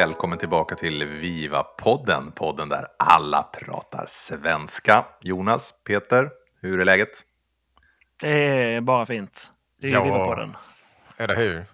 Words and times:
välkommen 0.00 0.38
tillbaka 0.38 0.74
till 0.74 1.04
Viva-podden. 1.04 2.32
Podden 2.32 2.68
där 2.68 2.86
alla 2.98 3.42
pratar 3.42 4.04
svenska. 4.08 5.04
Jonas, 5.20 5.74
Peter, 5.84 6.30
hur 6.60 6.80
är 6.80 6.84
läget? 6.84 7.08
Det 8.20 8.28
är 8.28 8.80
bara 8.80 9.06
fint. 9.06 9.50
Det 9.80 9.88
är 9.88 9.92
ja, 9.92 10.04
Viva-podden. 10.04 10.56
Eller 11.16 11.36
hur? 11.36 11.64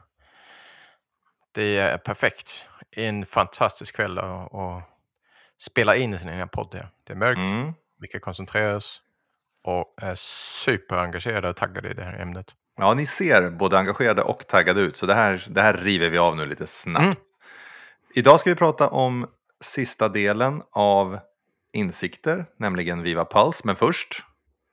Det 1.55 1.79
är 1.79 1.99
perfekt. 1.99 2.67
En 2.91 3.27
fantastisk 3.27 3.97
kväll 3.97 4.19
att 4.19 4.83
spela 5.59 5.97
in 5.97 6.19
sin 6.19 6.29
egen 6.29 6.49
podd. 6.49 6.75
Här. 6.75 6.89
Det 7.07 7.13
är 7.13 7.17
mörkt, 7.17 7.39
mm. 7.39 7.73
vi 8.01 8.09
kan 8.09 8.21
koncentrera 8.21 8.77
oss 8.77 9.03
och 9.65 9.95
är 9.97 10.15
superengagerade 10.65 11.49
och 11.49 11.57
taggade 11.57 11.91
i 11.91 11.95
det 11.95 12.05
här 12.05 12.21
ämnet. 12.21 12.55
Ja, 12.77 12.95
ni 12.95 13.07
ser 13.07 13.51
både 13.51 13.79
engagerade 13.79 14.23
och 14.23 14.47
taggade 14.47 14.81
ut, 14.81 14.97
så 14.97 15.07
det 15.07 15.15
här, 15.15 15.45
det 15.49 15.63
här 15.63 15.75
river 15.75 16.11
vi 16.11 16.19
av 16.19 16.37
nu 16.37 16.47
lite 16.47 16.67
snabbt. 16.67 17.05
Mm. 17.05 17.17
Idag 18.17 18.41
ska 18.41 18.51
vi 18.51 18.57
prata 18.57 18.89
om 18.89 19.27
sista 19.61 20.09
delen 20.09 20.63
av 20.71 21.19
insikter, 21.73 22.47
nämligen 22.57 23.03
Viva 23.03 23.25
Puls. 23.25 23.65
Men 23.65 23.77
först, 23.77 24.25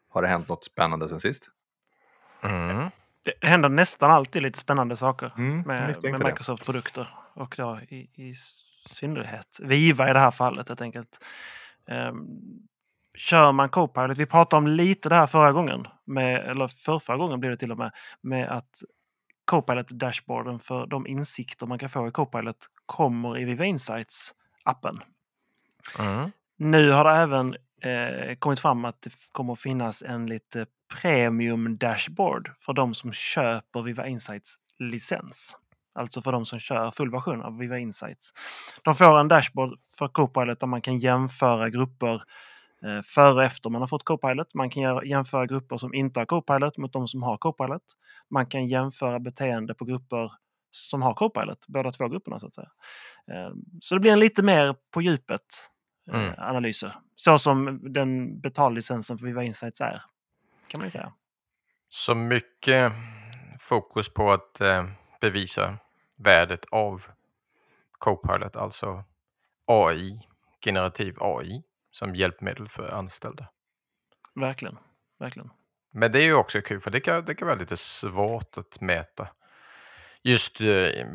har 0.10 0.22
det 0.22 0.28
hänt 0.28 0.50
något 0.50 0.66
spännande 0.66 1.10
sen 1.10 1.20
sist? 1.20 1.50
Mm. 2.44 2.90
Det 3.24 3.48
händer 3.48 3.70
nästan 3.70 4.12
alltid 4.12 4.42
lite 4.42 4.60
spännande 4.60 4.98
saker 4.98 5.32
mm, 5.38 5.62
med, 5.62 5.96
med 6.04 6.24
Microsoft-produkter. 6.24 7.08
Och 7.34 7.56
då 7.58 7.80
i, 7.90 7.96
i 7.96 8.36
synnerhet 8.92 9.60
Viva 9.62 10.10
i 10.10 10.14
det 10.14 10.20
här 10.20 10.32
fallet 10.32 10.70
helt 10.70 10.82
enkelt. 10.82 11.20
Um, 11.88 12.28
kör 13.18 13.52
man 13.52 13.70
Copilot, 13.70 14.18
vi 14.18 14.26
pratade 14.26 14.58
om 14.58 14.68
lite 14.68 15.10
det 15.10 15.16
här 15.16 15.28
förra 15.28 15.52
gången, 15.52 15.88
med, 16.06 16.50
eller 16.50 16.68
för 16.68 17.00
förra 17.00 17.18
gången 17.18 17.40
blev 17.40 17.52
det 17.52 17.58
till 17.58 17.72
och 17.72 17.78
med, 17.78 17.92
med 18.22 18.50
att 18.50 18.84
Copilot-dashboarden 19.46 20.60
för 20.60 20.88
de 20.88 21.08
insikter 21.08 21.66
man 21.66 21.80
kan 21.80 21.90
få 21.90 22.08
i 22.08 22.12
Copilot 22.12 22.58
kommer 22.86 23.38
i 23.38 23.46
Viva 23.46 23.66
Insights-appen. 23.66 25.02
Mm. 26.00 26.32
Nu 26.58 26.92
har 26.92 27.04
det 27.04 27.12
även 27.12 27.56
eh, 27.82 28.36
kommit 28.36 28.60
fram 28.60 28.86
att 28.86 29.02
det 29.02 29.14
kommer 29.32 29.54
att 29.54 29.60
finnas 29.60 30.04
en 30.04 30.26
lite 30.28 30.66
premium 31.02 31.78
dashboard 31.78 32.52
för 32.60 32.74
de 32.74 32.94
som 32.94 33.14
köper 33.14 33.82
Viva 33.82 34.08
Insights 34.08 34.56
licens. 34.80 35.58
Alltså 35.96 36.22
för 36.22 36.32
de 36.32 36.46
som 36.46 36.60
kör 36.60 36.92
full 36.92 37.12
version 37.12 37.42
av 37.42 37.58
Viva 37.58 37.78
Insights. 37.78 38.34
De 38.84 38.96
får 38.96 39.20
en 39.20 39.28
dashboard 39.28 39.80
för 39.98 40.08
Copilot 40.08 40.60
där 40.60 40.68
man 40.68 40.82
kan 40.82 40.98
jämföra 40.98 41.70
grupper 41.70 42.22
före 43.16 43.34
och 43.34 43.44
efter 43.44 43.70
man 43.70 43.82
har 43.82 43.88
fått 43.88 44.06
Copilot. 44.06 44.54
Man 44.54 44.70
kan 44.70 45.08
jämföra 45.08 45.46
grupper 45.46 45.78
som 45.78 45.94
inte 45.94 46.20
har 46.20 46.26
Copilot 46.26 46.78
mot 46.78 46.94
de 46.94 47.08
som 47.08 47.24
har 47.24 47.38
Copilot. 47.38 47.84
Man 48.30 48.46
kan 48.46 48.68
jämföra 48.68 49.20
beteende 49.20 49.74
på 49.74 49.86
grupper 49.86 50.32
som 50.72 51.02
har 51.02 51.14
Copilot, 51.14 51.68
båda 51.68 51.92
två 51.92 52.08
grupperna 52.08 52.40
så 52.40 52.48
att 52.48 52.56
säga. 52.56 52.70
Ehm, 53.32 53.58
så 53.82 53.96
det 53.96 54.02
blir 54.02 54.12
en 54.12 54.20
lite 54.20 54.44
mer 54.44 54.76
på 54.94 55.02
djupet 55.02 55.42
eh, 56.12 56.24
mm. 56.24 56.34
analyser. 56.38 56.94
Så 57.16 57.40
som 57.40 57.80
den 57.94 58.40
betallicensen 58.42 59.18
för 59.18 59.26
Viva 59.26 59.44
Insights 59.44 59.82
är, 59.82 60.02
kan 60.68 60.80
man 60.80 60.88
ju 60.88 60.92
säga. 60.92 61.14
Så 61.90 62.16
mycket 62.16 62.92
fokus 63.60 64.14
på 64.14 64.32
att 64.32 64.62
eh, 64.62 64.86
bevisa 65.22 65.78
värdet 66.18 66.66
av 66.72 67.02
Copilot, 67.92 68.56
alltså 68.56 69.04
AI, 69.66 70.28
generativ 70.66 71.16
AI, 71.20 71.64
som 71.94 72.16
hjälpmedel 72.16 72.70
för 72.70 72.90
anställda. 72.90 73.48
Verkligen, 74.36 74.78
verkligen. 75.20 75.50
Men 75.92 76.12
det 76.12 76.20
är 76.20 76.24
ju 76.24 76.34
också 76.34 76.62
kul, 76.62 76.82
för 76.82 76.92
det 76.92 77.00
kan, 77.00 77.26
det 77.26 77.36
kan 77.36 77.48
vara 77.48 77.58
lite 77.58 77.78
svårt 77.78 78.58
att 78.58 78.82
mäta. 78.82 79.28
Just 80.22 80.62
eh, 80.62 80.66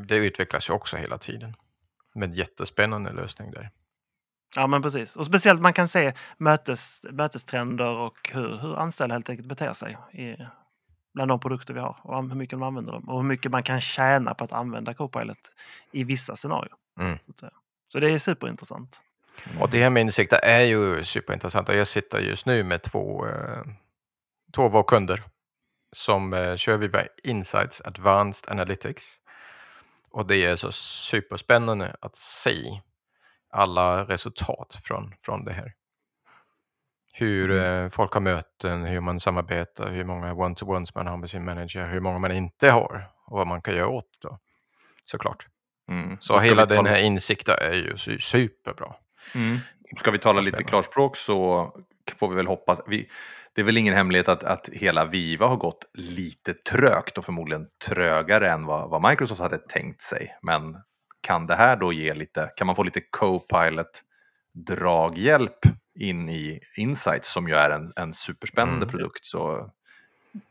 det 0.07 0.17
utvecklas 0.17 0.71
ju 0.71 0.75
också 0.75 0.97
hela 0.97 1.19
tiden. 1.19 1.55
Med 2.15 2.35
jättespännande 2.35 3.13
lösning 3.13 3.51
där. 3.51 3.71
Ja, 4.57 4.67
men 4.67 4.83
precis. 4.83 5.17
Och 5.17 5.27
speciellt 5.27 5.61
man 5.61 5.73
kan 5.73 5.89
se 5.89 6.13
mötes, 6.39 7.01
mötestrender 7.11 7.95
och 7.97 8.31
hur, 8.33 8.57
hur 8.57 8.79
anställda 8.79 9.15
helt 9.15 9.31
enkelt 9.31 9.49
beter 9.49 9.73
sig 9.73 9.99
i, 10.13 10.37
bland 11.15 11.31
de 11.31 11.41
produkter 11.41 11.75
vi 11.75 11.81
har 11.81 11.97
och 12.03 12.29
hur 12.29 12.35
mycket 12.35 12.51
de 12.59 12.63
använder 12.63 12.93
dem 12.93 13.09
och 13.09 13.17
hur 13.17 13.29
mycket 13.29 13.53
man 13.53 13.63
kan 13.63 13.81
tjäna 13.81 14.35
på 14.35 14.45
att 14.45 14.53
använda 14.53 14.95
Copilot 14.95 15.53
i 15.93 16.05
vissa 16.05 16.37
scenarier. 16.37 16.75
Mm. 17.01 17.19
Så 17.89 18.01
det 18.01 18.11
är 18.11 18.19
superintressant. 18.19 19.03
Och 19.61 19.71
det 19.71 19.83
här 19.83 19.91
med 19.91 20.01
insikter 20.01 20.39
är 20.43 20.65
ju 20.65 21.05
superintressant. 21.05 21.69
Jag 21.69 21.87
sitter 21.87 22.19
just 22.19 22.47
nu 22.47 22.65
med 22.65 22.83
två, 22.83 23.27
eh, 23.27 23.63
två 24.55 24.63
av 24.63 24.71
våra 24.71 24.83
kunder 24.83 25.23
som 25.93 26.33
eh, 26.33 26.57
kör 26.57 26.77
Viva 26.77 27.03
Insights 27.25 27.83
Advanced 27.85 28.51
Analytics. 28.51 29.15
Och 30.11 30.27
det 30.27 30.37
är 30.37 30.57
så 30.57 30.73
superspännande 30.73 31.97
att 32.01 32.17
se 32.17 32.81
alla 33.51 34.05
resultat 34.05 34.81
från, 34.85 35.15
från 35.23 35.45
det 35.45 35.53
här. 35.53 35.73
Hur 37.13 37.51
mm. 37.51 37.85
eh, 37.85 37.91
folk 37.91 38.13
har 38.13 38.21
möten, 38.21 38.85
hur 38.85 39.01
man 39.01 39.21
samarbetar, 39.21 39.91
hur 39.91 40.05
många 40.05 40.35
one-to-ones 40.35 40.95
man 40.95 41.07
har 41.07 41.17
med 41.17 41.31
sin 41.31 41.45
manager, 41.45 41.87
hur 41.87 42.01
många 42.01 42.19
man 42.19 42.33
inte 42.33 42.71
har 42.71 43.11
och 43.27 43.37
vad 43.37 43.47
man 43.47 43.63
kan 43.63 43.77
göra 43.77 43.89
åt 43.89 44.19
då. 44.21 44.39
Såklart. 45.05 45.47
Mm. 45.89 46.17
Så 46.21 46.39
hela 46.39 46.67
den 46.67 46.87
här 46.87 46.97
insikten 46.99 47.57
är 47.59 47.73
ju 47.73 48.19
superbra. 48.19 48.95
Mm. 49.35 49.59
Ska 49.99 50.11
vi 50.11 50.19
tala 50.19 50.41
lite 50.41 50.65
klarspråk 50.65 51.17
så 51.17 51.73
får 52.19 52.29
vi 52.29 52.37
väl 52.37 52.47
hoppas. 52.47 52.81
Vi, 52.87 53.09
det 53.55 53.61
är 53.61 53.65
väl 53.65 53.77
ingen 53.77 53.95
hemlighet 53.95 54.29
att, 54.29 54.45
att 54.45 54.69
hela 54.73 55.05
Viva 55.05 55.47
har 55.47 55.57
gått 55.57 55.91
lite 55.95 56.55
trögt 56.55 57.19
och 57.19 57.25
förmodligen 57.25 57.67
trögare 57.87 58.51
än 58.51 58.67
vad, 58.67 58.91
vad 58.91 59.11
Microsoft 59.11 59.41
hade 59.41 59.59
tänkt 59.59 60.03
sig. 60.03 60.39
Men 60.43 60.77
kan 61.21 61.47
det 61.47 61.55
här 61.55 61.77
då 61.77 61.93
ge 61.93 62.15
lite, 62.15 62.53
kan 62.57 62.67
man 62.67 62.77
få 62.77 62.83
lite 62.83 63.01
co-pilot 63.01 64.03
draghjälp 64.67 65.59
in 66.01 66.29
i 66.29 66.61
Insights 66.77 67.33
som 67.33 67.49
ju 67.49 67.55
är 67.55 67.71
en, 67.71 67.93
en 67.97 68.13
superspännande 68.13 68.87
mm. 68.87 68.89
produkt 68.89 69.25
så 69.25 69.71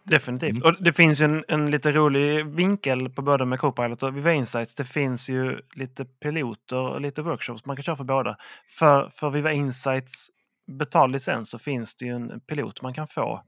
Definitivt. 0.04 0.56
Mm. 0.56 0.64
Och 0.64 0.84
det 0.84 0.94
finns 0.94 1.22
ju 1.22 1.26
en, 1.26 1.44
en 1.48 1.72
lite 1.72 1.92
rolig 1.92 2.46
vinkel 2.46 3.10
på 3.10 3.22
både 3.22 3.46
med 3.46 3.60
Copilot 3.60 4.04
och 4.04 4.18
Viva 4.18 4.34
Insights. 4.34 4.76
Det 4.76 4.84
finns 4.84 5.30
ju 5.30 5.62
lite 5.74 6.06
piloter 6.06 6.78
och 6.78 7.02
lite 7.02 7.22
workshops 7.22 7.66
man 7.66 7.76
kan 7.76 7.84
köra 7.84 7.96
för 7.96 8.04
båda. 8.04 8.38
För, 8.80 9.10
för 9.10 9.30
Viva 9.30 9.52
Insights 9.52 10.30
betald 10.68 11.12
licens 11.12 11.50
så 11.50 11.60
finns 11.60 11.96
det 11.96 12.06
ju 12.06 12.12
en 12.12 12.40
pilot 12.40 12.82
man 12.82 12.94
kan 12.94 13.08
få 13.08 13.44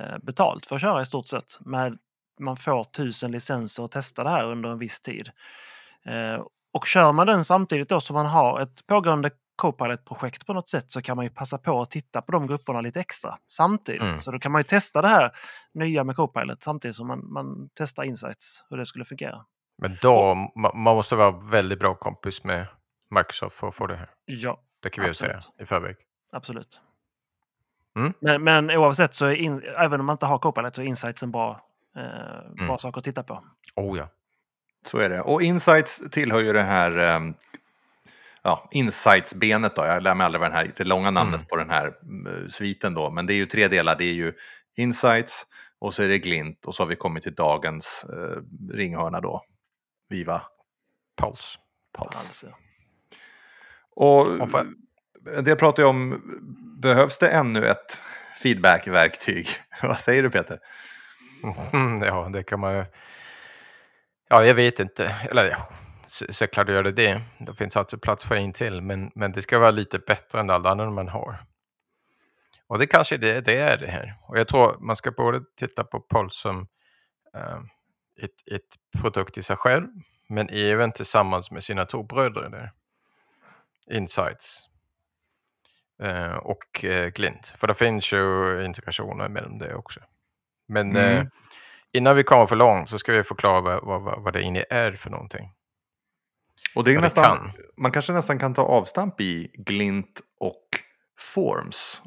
eh, 0.00 0.18
betalt 0.22 0.66
för 0.66 0.76
att 0.76 0.82
köra 0.82 1.02
i 1.02 1.06
stort 1.06 1.28
sett. 1.28 1.58
Med, 1.60 1.98
man 2.40 2.56
får 2.56 2.84
tusen 2.84 3.32
licenser 3.32 3.82
och 3.82 3.90
testa 3.90 4.24
det 4.24 4.30
här 4.30 4.46
under 4.46 4.68
en 4.68 4.78
viss 4.78 5.00
tid. 5.00 5.30
Eh, 6.06 6.44
och 6.72 6.86
kör 6.86 7.12
man 7.12 7.26
den 7.26 7.44
samtidigt 7.44 7.88
då 7.88 8.00
som 8.00 8.14
man 8.14 8.26
har 8.26 8.60
ett 8.60 8.86
pågående 8.86 9.30
Copilot-projekt 9.60 10.46
på 10.46 10.52
något 10.52 10.68
sätt 10.68 10.92
så 10.92 11.02
kan 11.02 11.16
man 11.16 11.24
ju 11.24 11.30
passa 11.30 11.58
på 11.58 11.80
att 11.80 11.90
titta 11.90 12.22
på 12.22 12.32
de 12.32 12.46
grupperna 12.46 12.80
lite 12.80 13.00
extra 13.00 13.38
samtidigt. 13.48 14.02
Mm. 14.02 14.16
Så 14.16 14.30
då 14.30 14.38
kan 14.38 14.52
man 14.52 14.60
ju 14.60 14.64
testa 14.64 15.02
det 15.02 15.08
här 15.08 15.30
nya 15.74 16.04
med 16.04 16.16
Copilot 16.16 16.62
samtidigt 16.62 16.96
som 16.96 17.06
man, 17.06 17.32
man 17.32 17.68
testar 17.74 18.04
Insights, 18.04 18.64
hur 18.70 18.76
det 18.76 18.86
skulle 18.86 19.04
fungera. 19.04 19.44
Men 19.78 19.98
då, 20.02 20.34
man 20.74 20.96
måste 20.96 21.16
vara 21.16 21.30
väldigt 21.30 21.78
bra 21.78 21.94
kompis 21.94 22.44
med 22.44 22.66
Microsoft 23.10 23.56
för 23.56 23.68
att 23.68 23.74
få 23.74 23.86
det 23.86 23.96
här. 23.96 24.10
Ja, 24.24 24.60
Det 24.82 24.90
kan 24.90 25.04
vi 25.04 25.10
absolut. 25.10 25.36
ju 25.36 25.40
säga 25.40 25.62
i 25.62 25.66
förväg. 25.66 25.96
Absolut. 26.32 26.80
Mm. 27.96 28.12
Men, 28.20 28.44
men 28.44 28.70
oavsett 28.70 29.14
så 29.14 29.26
är 29.26 29.34
in, 29.34 29.62
även 29.76 30.00
om 30.00 30.06
man 30.06 30.14
inte 30.14 30.26
har 30.26 30.38
Copilot 30.38 30.74
så 30.74 30.82
är 30.82 30.86
Insights 30.86 31.22
en 31.22 31.30
bra, 31.30 31.60
eh, 31.96 32.02
bra 32.56 32.64
mm. 32.64 32.78
sak 32.78 32.98
att 32.98 33.04
titta 33.04 33.22
på. 33.22 33.44
Oh 33.76 33.98
ja. 33.98 34.08
Så 34.86 34.98
är 34.98 35.08
det. 35.08 35.20
Och 35.20 35.42
Insights 35.42 36.10
tillhör 36.10 36.40
ju 36.40 36.52
det 36.52 36.62
här 36.62 37.16
um, 37.16 37.34
ja, 38.42 38.68
Insights-benet 38.70 39.76
då. 39.76 39.84
Jag 39.84 40.02
lär 40.02 40.14
mig 40.14 40.24
aldrig 40.24 40.40
vad 40.40 40.50
den 40.50 40.56
här, 40.56 40.72
det 40.76 40.84
långa 40.84 41.10
namnet 41.10 41.40
mm. 41.40 41.46
på 41.46 41.56
den 41.56 41.70
här 41.70 41.86
uh, 41.86 42.48
sviten 42.48 42.94
då. 42.94 43.10
Men 43.10 43.26
det 43.26 43.32
är 43.32 43.36
ju 43.36 43.46
tre 43.46 43.68
delar. 43.68 43.96
Det 43.96 44.04
är 44.04 44.12
ju 44.12 44.32
Insights 44.76 45.46
och 45.78 45.94
så 45.94 46.02
är 46.02 46.08
det 46.08 46.18
Glint 46.18 46.66
och 46.66 46.74
så 46.74 46.82
har 46.82 46.88
vi 46.88 46.96
kommit 46.96 47.22
till 47.22 47.34
dagens 47.34 48.06
uh, 48.12 48.42
ringhörna 48.76 49.20
då. 49.20 49.42
Viva. 50.08 50.42
Puls. 51.20 51.58
Puls. 51.98 52.14
Puls 52.14 52.44
ja. 52.46 52.56
Och, 53.96 54.40
och 54.40 54.50
för... 54.50 54.66
det 55.42 55.56
pratar 55.56 55.82
jag 55.82 55.90
om, 55.90 56.22
behövs 56.82 57.18
det 57.18 57.28
ännu 57.28 57.66
ett 57.66 58.02
feedbackverktyg? 58.42 59.48
vad 59.82 60.00
säger 60.00 60.22
du 60.22 60.30
Peter? 60.30 60.58
Mm, 61.72 62.02
ja, 62.02 62.28
det 62.32 62.42
kan 62.42 62.60
man 62.60 62.74
ju 62.74 62.84
Ja, 64.32 64.44
jag 64.44 64.54
vet 64.54 64.80
inte. 64.80 65.14
Eller 65.30 65.50
ja, 65.50 65.68
såklart 66.10 66.68
gör 66.68 66.82
det 66.82 66.92
det. 66.92 67.22
Det 67.38 67.54
finns 67.54 67.76
alltså 67.76 67.98
plats 67.98 68.24
för 68.24 68.34
en 68.34 68.52
till, 68.52 68.80
men, 68.80 69.10
men 69.14 69.32
det 69.32 69.42
ska 69.42 69.58
vara 69.58 69.70
lite 69.70 69.98
bättre 69.98 70.40
än 70.40 70.50
alla 70.50 70.70
andra 70.70 70.90
man 70.90 71.08
har. 71.08 71.44
Och 72.66 72.78
det 72.78 72.86
kanske 72.86 73.16
det, 73.16 73.40
det 73.40 73.56
är 73.56 73.76
det 73.76 73.86
här. 73.86 74.16
Och 74.22 74.38
jag 74.38 74.48
tror 74.48 74.76
man 74.80 74.96
ska 74.96 75.10
både 75.10 75.40
titta 75.56 75.84
på 75.84 76.06
Pulse 76.10 76.36
som 76.36 76.58
uh, 77.36 77.60
ett, 78.22 78.54
ett 78.54 79.00
produkt 79.00 79.38
i 79.38 79.42
sig 79.42 79.56
själv, 79.56 79.86
men 80.28 80.48
även 80.50 80.92
tillsammans 80.92 81.50
med 81.50 81.64
sina 81.64 81.86
två 81.86 82.02
bröder 82.02 82.48
där. 82.48 82.72
Insights 83.90 84.68
uh, 86.02 86.36
och 86.36 86.84
uh, 86.84 87.06
Glint. 87.06 87.46
För 87.46 87.66
det 87.66 87.74
finns 87.74 88.12
ju 88.12 88.64
integrationer 88.64 89.28
mellan 89.28 89.58
det 89.58 89.74
också. 89.74 90.00
Men 90.68 90.96
mm 90.96 91.26
innan 91.92 92.16
vi 92.16 92.22
kommer 92.22 92.46
för 92.46 92.56
långt 92.56 92.90
så 92.90 92.98
ska 92.98 93.12
vi 93.12 93.22
förklara 93.22 93.60
vad, 93.60 94.02
vad, 94.02 94.22
vad 94.22 94.32
det 94.32 94.42
inne 94.42 94.64
är 94.70 94.92
för 94.92 95.10
någonting. 95.10 95.52
Och 96.74 96.84
det 96.84 96.94
är 96.94 97.00
nästan, 97.00 97.52
man 97.76 97.92
kanske 97.92 98.12
nästan 98.12 98.38
kan 98.38 98.54
ta 98.54 98.62
avstamp 98.62 99.20
i 99.20 99.50
Glint 99.54 100.20
och 100.40 100.64
Forms 101.34 102.02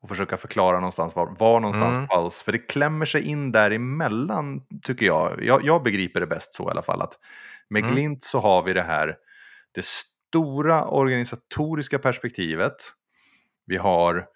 och 0.00 0.08
försöka 0.08 0.36
förklara 0.36 0.76
någonstans 0.76 1.16
var, 1.16 1.36
var 1.38 1.60
någonstans 1.60 1.96
mm. 1.96 2.06
alls. 2.10 2.42
För 2.42 2.52
det 2.52 2.58
klämmer 2.58 3.06
sig 3.06 3.22
in 3.22 3.52
däremellan 3.52 4.60
tycker 4.82 5.06
jag. 5.06 5.44
jag. 5.44 5.64
Jag 5.64 5.82
begriper 5.82 6.20
det 6.20 6.26
bäst 6.26 6.54
så 6.54 6.68
i 6.68 6.70
alla 6.70 6.82
fall. 6.82 7.02
att 7.02 7.18
Med 7.70 7.82
mm. 7.82 7.94
Glint 7.94 8.22
så 8.22 8.40
har 8.40 8.62
vi 8.62 8.72
det 8.72 8.82
här 8.82 9.16
det 9.74 9.84
stora 9.84 10.84
organisatoriska 10.84 11.98
perspektivet. 11.98 12.74
Vi 13.66 13.76
har 13.76 14.26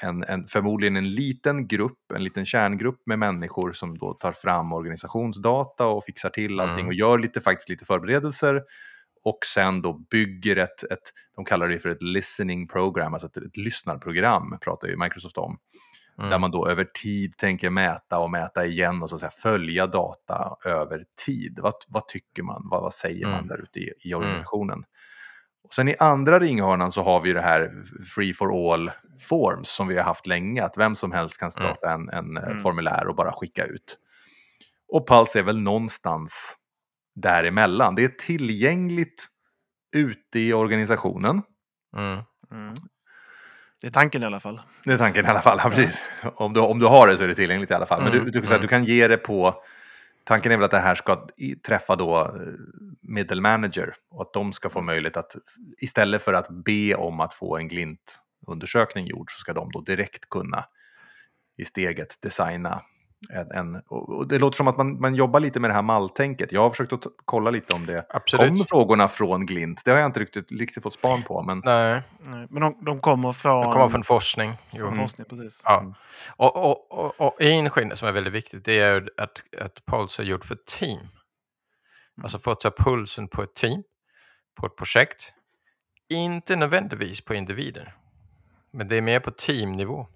en, 0.00 0.24
en, 0.24 0.46
förmodligen 0.46 0.96
en 0.96 1.10
liten 1.10 1.66
grupp, 1.66 2.12
en 2.14 2.24
liten 2.24 2.46
kärngrupp 2.46 3.02
med 3.06 3.18
människor 3.18 3.72
som 3.72 3.98
då 3.98 4.14
tar 4.14 4.32
fram 4.32 4.72
organisationsdata 4.72 5.86
och 5.86 6.04
fixar 6.04 6.30
till 6.30 6.60
allting 6.60 6.78
mm. 6.78 6.86
och 6.86 6.94
gör 6.94 7.18
lite, 7.18 7.40
faktiskt 7.40 7.68
lite 7.68 7.84
förberedelser 7.84 8.62
och 9.24 9.38
sen 9.54 9.82
då 9.82 9.92
bygger 9.92 10.56
ett, 10.56 10.82
ett, 10.82 11.12
de 11.36 11.44
kallar 11.44 11.68
det 11.68 11.78
för 11.78 11.88
ett 11.88 12.02
listening 12.02 12.68
program, 12.68 13.12
alltså 13.12 13.26
ett, 13.26 13.36
ett 13.36 13.56
lyssnarprogram 13.56 14.58
pratar 14.60 14.88
ju 14.88 14.96
Microsoft 14.96 15.38
om. 15.38 15.58
Mm. 16.18 16.30
Där 16.30 16.38
man 16.38 16.50
då 16.50 16.68
över 16.68 16.84
tid 17.02 17.36
tänker 17.36 17.70
mäta 17.70 18.18
och 18.18 18.30
mäta 18.30 18.66
igen 18.66 19.02
och 19.02 19.10
så 19.10 19.16
att 19.16 19.20
säga 19.20 19.30
följa 19.30 19.86
data 19.86 20.56
över 20.64 21.04
tid. 21.26 21.58
Vad, 21.62 21.74
vad 21.88 22.08
tycker 22.08 22.42
man? 22.42 22.68
Vad, 22.70 22.82
vad 22.82 22.92
säger 22.92 23.26
mm. 23.26 23.30
man 23.30 23.46
där 23.46 23.62
ute 23.62 23.78
i, 23.78 23.92
i 24.04 24.12
mm. 24.12 24.18
organisationen? 24.18 24.78
Mm. 24.78 24.84
Och 25.64 25.74
sen 25.74 25.88
i 25.88 25.96
andra 25.98 26.38
ringhörnan 26.38 26.92
så 26.92 27.02
har 27.02 27.20
vi 27.20 27.32
det 27.32 27.40
här 27.40 27.82
free 28.14 28.34
for 28.34 28.72
all 28.72 28.90
forms 29.20 29.68
som 29.68 29.88
vi 29.88 29.96
har 29.96 30.04
haft 30.04 30.26
länge, 30.26 30.64
att 30.64 30.78
vem 30.78 30.94
som 30.94 31.12
helst 31.12 31.38
kan 31.38 31.50
mm. 31.58 31.74
starta 31.74 31.92
en, 31.92 32.08
en 32.08 32.36
mm. 32.36 32.58
formulär 32.58 33.08
och 33.08 33.14
bara 33.14 33.32
skicka 33.32 33.64
ut. 33.64 33.98
Och 34.88 35.08
Pulse 35.08 35.38
är 35.38 35.42
väl 35.42 35.60
någonstans 35.60 36.56
däremellan. 37.20 37.94
Det 37.94 38.04
är 38.04 38.08
tillgängligt 38.08 39.26
ute 39.92 40.38
i 40.38 40.52
organisationen. 40.52 41.42
Mm. 41.96 42.18
Mm. 42.52 42.74
Det 43.80 43.86
är 43.86 43.90
tanken 43.90 44.22
i 44.22 44.26
alla 44.26 44.40
fall. 44.40 44.60
Det 44.84 44.92
är 44.92 44.98
tanken 44.98 45.24
i 45.24 45.28
alla 45.28 45.40
fall, 45.40 45.60
ja, 45.64 45.70
precis. 45.70 46.02
Om 46.34 46.52
du, 46.52 46.60
om 46.60 46.78
du 46.78 46.86
har 46.86 47.08
det 47.08 47.16
så 47.16 47.24
är 47.24 47.28
det 47.28 47.34
tillgängligt 47.34 47.70
i 47.70 47.74
alla 47.74 47.86
fall. 47.86 48.02
Men 48.02 48.12
du, 48.12 48.18
mm. 48.18 48.30
du, 48.30 48.40
du, 48.40 48.58
du 48.58 48.68
kan 48.68 48.84
ge 48.84 49.08
det 49.08 49.16
på... 49.16 49.62
Tanken 50.24 50.52
är 50.52 50.56
väl 50.56 50.64
att 50.64 50.70
det 50.70 50.78
här 50.78 50.94
ska 50.94 51.26
träffa 51.66 51.96
då 51.96 52.20
eh, 52.20 52.30
middle 53.02 53.40
manager 53.40 53.94
och 54.10 54.22
att 54.22 54.32
de 54.32 54.52
ska 54.52 54.70
få 54.70 54.80
möjlighet 54.80 55.16
att 55.16 55.36
istället 55.78 56.22
för 56.22 56.34
att 56.34 56.48
be 56.64 56.94
om 56.94 57.20
att 57.20 57.34
få 57.34 57.56
en 57.56 57.68
Glint-undersökning 57.68 59.06
gjord 59.06 59.32
så 59.32 59.38
ska 59.38 59.52
de 59.52 59.70
då 59.72 59.80
direkt 59.80 60.28
kunna 60.28 60.64
i 61.56 61.64
steget 61.64 62.22
designa 62.22 62.82
en, 63.30 63.50
en, 63.50 63.82
och 63.86 64.28
det 64.28 64.38
låter 64.38 64.56
som 64.56 64.68
att 64.68 64.76
man, 64.76 65.00
man 65.00 65.14
jobbar 65.14 65.40
lite 65.40 65.60
med 65.60 65.70
det 65.70 65.74
här 65.74 65.82
malltänket. 65.82 66.52
Jag 66.52 66.60
har 66.60 66.70
försökt 66.70 66.92
att 66.92 67.06
kolla 67.24 67.50
lite 67.50 67.74
om 67.74 67.86
det. 67.86 68.06
Absolut. 68.08 68.48
Kommer 68.48 68.64
frågorna 68.64 69.08
från 69.08 69.46
Glint? 69.46 69.82
Det 69.84 69.90
har 69.90 69.98
jag 69.98 70.06
inte 70.06 70.20
riktigt, 70.20 70.52
riktigt 70.52 70.82
fått 70.82 70.94
span 70.94 71.22
på. 71.22 71.42
Men, 71.42 71.62
Nej. 71.64 72.02
Nej 72.18 72.46
men 72.50 72.62
de, 72.62 72.84
de, 72.84 73.00
kommer 73.00 73.32
från... 73.32 73.62
De 73.62 73.72
kommer 73.72 73.88
från 73.88 74.04
forskning. 74.04 74.52
Från 74.70 74.88
mm. 74.88 74.98
forskning, 74.98 75.26
precis. 75.30 75.62
Ja. 75.64 75.80
Mm. 75.80 75.94
Och, 76.36 76.56
och, 76.56 76.92
och, 76.92 77.20
och, 77.20 77.42
en 77.42 77.70
skillnad 77.70 77.98
som 77.98 78.08
är 78.08 78.12
väldigt 78.12 78.32
viktig 78.32 78.62
det 78.64 78.78
är 78.78 79.10
att, 79.16 79.42
att 79.60 79.86
Pulse 79.86 80.22
är 80.22 80.26
gjort 80.26 80.44
för 80.44 80.56
team. 80.78 80.98
Mm. 80.98 81.10
Alltså 82.22 82.38
för 82.38 82.52
att 82.52 82.60
ta 82.60 82.70
pulsen 82.70 83.28
på 83.28 83.42
ett 83.42 83.54
team, 83.54 83.82
på 84.60 84.66
ett 84.66 84.76
projekt. 84.76 85.32
Inte 86.08 86.56
nödvändigtvis 86.56 87.20
på 87.20 87.34
individer. 87.34 87.94
Men 88.72 88.88
det 88.88 88.96
är 88.96 89.00
mer 89.00 89.20
på 89.20 89.30
teamnivå 89.30 90.06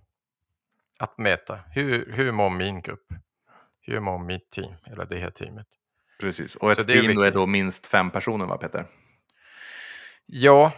att 1.03 1.19
mäta. 1.19 1.59
Hur, 1.71 2.13
hur 2.13 2.33
mår 2.33 2.51
min 2.51 2.81
grupp? 2.81 3.07
Hur 3.81 4.01
mår 4.01 4.19
mitt 4.19 4.51
team, 4.51 4.75
eller 4.87 5.07
det 5.07 5.19
här 5.19 5.31
teamet? 5.31 5.67
Precis, 6.21 6.55
och 6.57 6.71
ett 6.71 6.79
Så 6.79 6.85
team 6.85 7.19
är, 7.19 7.27
är 7.27 7.31
då 7.31 7.47
minst 7.47 7.87
fem 7.87 8.11
personer 8.11 8.47
va 8.47 8.57
Peter? 8.57 8.87
Ja, 10.27 10.73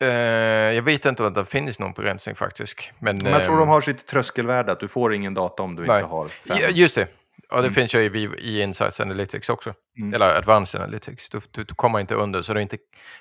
eh, 0.00 0.08
jag 0.08 0.82
vet 0.82 1.06
inte 1.06 1.24
om 1.24 1.32
det 1.32 1.44
finns 1.44 1.78
någon 1.78 1.92
begränsning 1.92 2.34
faktiskt. 2.34 2.90
Men, 2.98 3.18
men 3.18 3.32
jag 3.32 3.44
tror 3.44 3.56
de 3.56 3.62
ehm, 3.62 3.68
har 3.68 3.80
sitt 3.80 4.06
tröskelvärde, 4.06 4.72
att 4.72 4.80
du 4.80 4.88
får 4.88 5.14
ingen 5.14 5.34
data 5.34 5.62
om 5.62 5.76
du 5.76 5.86
nej. 5.86 5.96
inte 5.96 6.10
har 6.10 6.28
fem. 6.28 6.58
Ja, 6.60 6.68
just 6.68 6.94
det, 6.94 7.08
och 7.48 7.62
det 7.62 7.68
mm. 7.68 7.74
finns 7.74 7.94
ju 7.94 8.00
i, 8.00 8.28
i 8.38 8.62
Insights 8.62 9.00
Analytics 9.00 9.48
också. 9.48 9.74
Mm. 9.98 10.14
Eller 10.14 10.26
Advanced 10.26 10.80
Analytics. 10.80 11.30
Du, 11.30 11.40
du, 11.50 11.64
du, 11.64 11.74
kommer 11.74 12.00
inte 12.00 12.14
under. 12.14 12.42
Så 12.42 12.54
det 12.54 12.62
inte, 12.62 12.78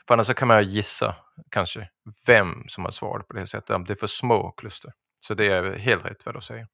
för 0.07 0.13
annars 0.13 0.28
så 0.28 0.34
kan 0.34 0.48
man 0.48 0.63
gissa 0.63 1.16
kanske 1.52 1.90
vem 2.25 2.63
som 2.68 2.86
har 2.86 2.92
svarat 2.92 3.28
på 3.28 3.34
det 3.34 3.48
sättet. 3.48 3.69
Om 3.69 3.86
det 3.86 3.94
är 3.94 3.95
för 3.95 4.07
små 4.07 4.52
kluster. 4.52 4.92
Så 5.19 5.33
det 5.33 5.45
är 5.45 5.77
helt 5.77 6.06
rätt 6.06 6.25
vad 6.25 6.36
du 6.36 6.42
säger. 6.42 6.68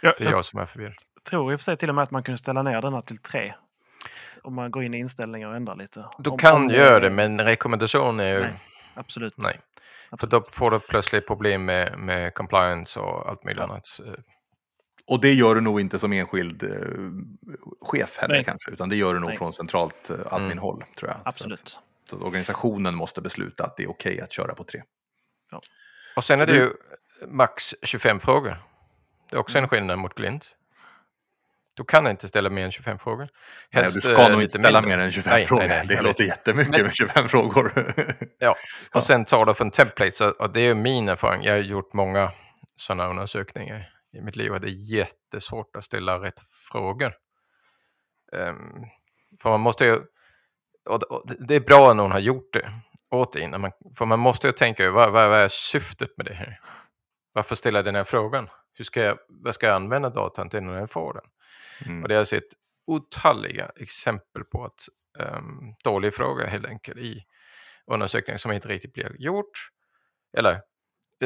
Ja, 0.00 0.14
det 0.18 0.24
är 0.24 0.24
jag, 0.24 0.38
jag 0.38 0.44
som 0.44 0.60
är 0.60 0.66
förvirrad. 0.66 0.94
Tror 1.30 1.52
i 1.52 1.56
och 1.56 1.60
för 1.60 1.64
sig 1.64 1.76
till 1.76 1.88
och 1.88 1.94
med 1.94 2.02
att 2.02 2.10
man 2.10 2.22
kunde 2.22 2.38
ställa 2.38 2.62
ner 2.62 2.82
denna 2.82 3.02
till 3.02 3.18
tre. 3.18 3.54
Om 4.42 4.54
man 4.54 4.70
går 4.70 4.82
in 4.82 4.94
i 4.94 4.98
inställningar 4.98 5.48
och 5.48 5.56
ändrar 5.56 5.76
lite. 5.76 6.08
Du 6.18 6.30
om, 6.30 6.38
kan 6.38 6.54
om 6.54 6.70
göra 6.70 7.00
det, 7.00 7.10
men 7.10 7.40
rekommendation 7.40 8.20
är 8.20 8.34
ju... 8.34 8.40
Nej, 8.40 8.60
absolut. 8.94 9.38
Nej. 9.38 9.60
Absolut. 10.10 10.20
För 10.20 10.26
då 10.26 10.44
får 10.50 10.70
du 10.70 10.80
plötsligt 10.80 11.26
problem 11.26 11.64
med, 11.64 11.98
med 11.98 12.34
compliance 12.34 13.00
och 13.00 13.28
allt 13.28 13.44
möjligt 13.44 13.58
ja. 13.58 13.64
annat. 13.64 14.00
Och 15.06 15.20
det 15.20 15.32
gör 15.32 15.54
du 15.54 15.60
nog 15.60 15.80
inte 15.80 15.98
som 15.98 16.12
enskild 16.12 16.62
eh, 16.62 16.70
chef 17.80 18.18
heller 18.18 18.34
Nej. 18.34 18.44
kanske, 18.44 18.70
utan 18.70 18.88
det 18.88 18.96
gör 18.96 19.14
du 19.14 19.20
nog 19.20 19.28
Nej. 19.28 19.38
från 19.38 19.52
centralt 19.52 20.10
eh, 20.10 20.32
adminhåll, 20.32 20.82
mm. 20.82 20.94
tror 20.94 21.10
jag. 21.10 21.20
Absolut. 21.24 21.68
Så 21.68 21.78
att, 22.16 22.20
så 22.20 22.26
organisationen 22.26 22.94
måste 22.94 23.20
besluta 23.20 23.64
att 23.64 23.76
det 23.76 23.82
är 23.82 23.90
okej 23.90 24.12
okay 24.12 24.24
att 24.24 24.32
köra 24.32 24.54
på 24.54 24.64
tre. 24.64 24.82
Ja. 25.50 25.60
Och 26.16 26.24
sen 26.24 26.40
är 26.40 26.46
det 26.46 26.54
ju 26.54 26.72
max 27.26 27.74
25 27.82 28.20
frågor. 28.20 28.56
Det 29.30 29.36
är 29.36 29.40
också 29.40 29.58
en 29.58 29.64
mm. 29.64 29.68
skillnad 29.68 29.98
mot 29.98 30.14
Glint. 30.14 30.54
Du 31.78 31.84
kan 31.84 32.06
inte 32.06 32.28
ställa 32.28 32.50
mer 32.50 32.64
än 32.64 32.72
25 32.72 32.98
frågor. 32.98 33.28
Helst, 33.70 33.96
nej, 34.04 34.14
du 34.14 34.16
ska 34.16 34.28
nog 34.28 34.42
inte 34.42 34.58
ställa 34.58 34.80
mindre. 34.80 34.96
mer 34.96 35.04
än 35.04 35.12
25 35.12 35.30
nej, 35.30 35.46
frågor. 35.46 35.68
Nej, 35.68 35.86
det 35.86 36.02
låter 36.02 36.24
jättemycket 36.24 36.72
Men, 36.72 36.82
med 36.82 36.94
25 36.94 37.28
frågor. 37.28 37.94
ja, 38.38 38.54
och 38.94 39.02
sen 39.02 39.24
tar 39.24 39.44
du 39.44 39.54
från 39.54 39.70
templates 39.70 40.20
och 40.20 40.52
det 40.52 40.60
är 40.60 40.74
min 40.74 41.08
erfarenhet. 41.08 41.46
Jag 41.46 41.52
har 41.52 41.58
gjort 41.58 41.92
många 41.92 42.32
sådana 42.76 43.08
undersökningar 43.10 43.90
i 44.12 44.20
mitt 44.20 44.36
liv 44.36 44.52
och 44.52 44.60
det 44.60 44.68
är 44.68 44.96
jättesvårt 44.96 45.76
att 45.76 45.84
ställa 45.84 46.22
rätt 46.22 46.40
frågor. 46.72 47.14
Um, 48.32 48.86
för 49.42 49.50
man 49.50 49.60
måste 49.60 49.84
ju, 49.84 50.00
och 50.88 51.24
det 51.38 51.54
är 51.54 51.60
bra 51.60 51.90
att 51.90 51.96
någon 51.96 52.12
har 52.12 52.18
gjort 52.18 52.52
det 52.52 52.72
åt 53.10 53.32
dig, 53.32 53.58
man, 53.58 53.72
för 53.98 54.06
man 54.06 54.18
måste 54.18 54.46
ju 54.46 54.52
tänka 54.52 54.90
vad, 54.90 55.12
vad, 55.12 55.28
vad 55.28 55.38
är 55.38 55.48
syftet 55.48 56.10
med 56.16 56.26
det 56.26 56.34
här? 56.34 56.60
Varför 57.38 57.54
ställa 57.54 57.82
den 57.82 57.94
här 57.94 58.04
frågan? 58.04 58.48
Hur 58.72 58.84
ska 58.84 59.02
jag, 59.02 59.18
vad 59.28 59.54
ska 59.54 59.66
jag 59.66 59.76
använda 59.76 60.10
datan 60.10 60.50
till 60.50 60.62
när 60.62 60.78
jag 60.78 60.90
får 60.90 61.14
den? 61.14 61.24
Mm. 61.86 62.02
Och 62.02 62.08
det 62.08 62.14
har 62.14 62.20
jag 62.20 62.28
sett 62.28 62.48
otaliga 62.86 63.70
exempel 63.76 64.44
på 64.44 64.64
att 64.64 64.88
um, 65.18 65.74
dålig 65.84 66.14
fråga 66.14 66.46
helt 66.46 66.66
enkelt 66.66 66.98
i 66.98 67.24
undersökningar 67.86 68.38
som 68.38 68.52
inte 68.52 68.68
riktigt 68.68 68.92
blir 68.92 69.16
gjort. 69.18 69.70
Eller 70.36 70.60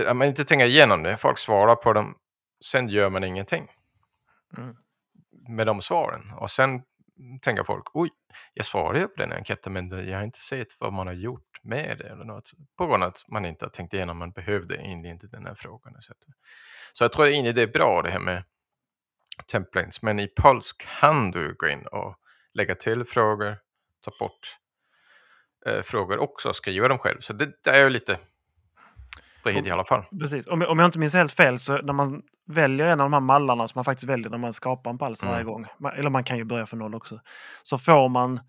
att 0.07 0.17
man 0.17 0.29
inte 0.29 0.45
tänker 0.45 0.67
igenom 0.67 1.03
det, 1.03 1.17
folk 1.17 1.39
svarar 1.39 1.77
på 1.77 1.93
dem, 1.93 2.19
sen 2.65 2.89
gör 2.89 3.11
man 3.11 3.25
ingenting 3.25 3.71
mm. 4.59 4.77
med 5.49 5.67
de 5.67 5.81
svaren. 5.81 6.33
Och 6.33 6.51
sen 6.51 6.83
tänker 7.43 7.65
folk, 7.65 7.85
oj, 7.95 8.11
jag 8.55 8.67
svarade 8.67 9.01
ju 9.01 9.09
på 9.09 9.17
den 9.17 9.33
enkäten 9.33 9.73
men 9.73 10.09
jag 10.09 10.17
har 10.17 10.25
inte 10.25 10.39
sett 10.39 10.69
vad 10.79 10.93
man 10.93 11.07
har 11.07 11.15
gjort 11.15 11.52
med 11.63 11.99
det 11.99 12.09
eller 12.09 12.25
något. 12.25 12.51
På 12.77 12.87
grund 12.87 13.03
av 13.03 13.09
att 13.09 13.25
man 13.29 13.45
inte 13.45 13.65
har 13.65 13.71
tänkt 13.71 13.95
igenom 13.95 14.19
man 14.19 14.31
behövde 14.31 14.83
inte 14.83 15.27
den 15.27 15.47
här 15.47 15.55
frågan. 15.55 15.95
Så 16.93 17.05
jag 17.05 17.13
tror 17.13 17.27
att 17.27 17.55
det 17.55 17.63
är 17.63 17.73
bra 17.73 18.03
det 18.03 18.11
här 18.11 18.19
med 18.19 18.45
templates, 19.47 20.03
men 20.03 20.19
i 20.19 20.29
Puls 20.37 20.73
kan 20.73 21.31
du 21.31 21.55
gå 21.55 21.69
in 21.69 21.87
och 21.87 22.17
lägga 22.55 22.75
till 22.75 23.05
frågor, 23.05 23.57
ta 24.05 24.11
bort 24.19 24.59
eh, 25.67 25.83
frågor 25.83 26.19
också 26.19 26.49
och 26.49 26.57
skriva 26.57 26.89
dem 26.89 26.99
själv. 26.99 27.21
Så 27.21 27.33
det, 27.33 27.53
det 27.65 27.71
är 27.71 27.85
ju 27.85 27.91
lite 27.91 28.19
bred 29.45 29.67
i 29.67 29.71
alla 29.71 29.85
fall. 29.85 30.05
Precis. 30.21 30.47
Om, 30.47 30.63
om 30.63 30.79
jag 30.79 30.89
inte 30.89 30.99
minns 30.99 31.15
helt 31.15 31.33
fel 31.33 31.59
så 31.59 31.83
när 31.83 31.93
man 31.93 32.23
väljer 32.47 32.87
en 32.87 33.01
av 33.01 33.05
de 33.05 33.13
här 33.13 33.21
mallarna 33.21 33.69
som 33.69 33.79
man 33.79 33.85
faktiskt 33.85 34.09
väljer 34.09 34.31
när 34.31 34.39
man 34.39 34.53
skapar 34.53 34.91
en 34.91 34.99
pals 34.99 35.23
mm. 35.23 35.33
varje 35.33 35.45
gång, 35.45 35.67
eller 35.97 36.11
man 36.11 36.25
kan 36.25 36.39
ju 36.39 36.45
börja 36.45 36.67
från 36.67 36.79
noll 36.79 36.95
också, 36.95 37.21
så 37.63 37.79
får 37.79 38.09
man 38.09 38.41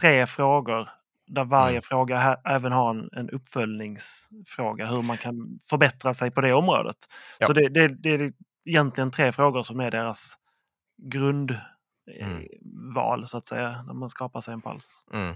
tre 0.00 0.26
frågor 0.26 0.88
där 1.34 1.44
varje 1.44 1.70
mm. 1.70 1.82
fråga 1.82 2.18
här, 2.18 2.36
även 2.44 2.72
har 2.72 2.90
en, 2.90 3.08
en 3.12 3.30
uppföljningsfråga, 3.30 4.86
hur 4.86 5.02
man 5.02 5.16
kan 5.16 5.58
förbättra 5.70 6.14
sig 6.14 6.30
på 6.30 6.40
det 6.40 6.52
området. 6.52 6.96
Ja. 7.38 7.46
Så 7.46 7.52
det, 7.52 7.68
det, 7.68 7.88
det, 7.88 8.10
är 8.10 8.32
egentligen 8.64 9.10
tre 9.10 9.32
frågor 9.32 9.62
som 9.62 9.80
är 9.80 9.90
deras 9.90 10.34
grundval, 11.02 11.58
mm. 13.18 13.26
så 13.26 13.38
att 13.38 13.48
säga, 13.48 13.82
när 13.82 13.94
man 13.94 14.10
skapar 14.10 14.40
sig 14.40 14.54
en 14.54 14.60
pals. 14.60 15.04
Mm. 15.12 15.34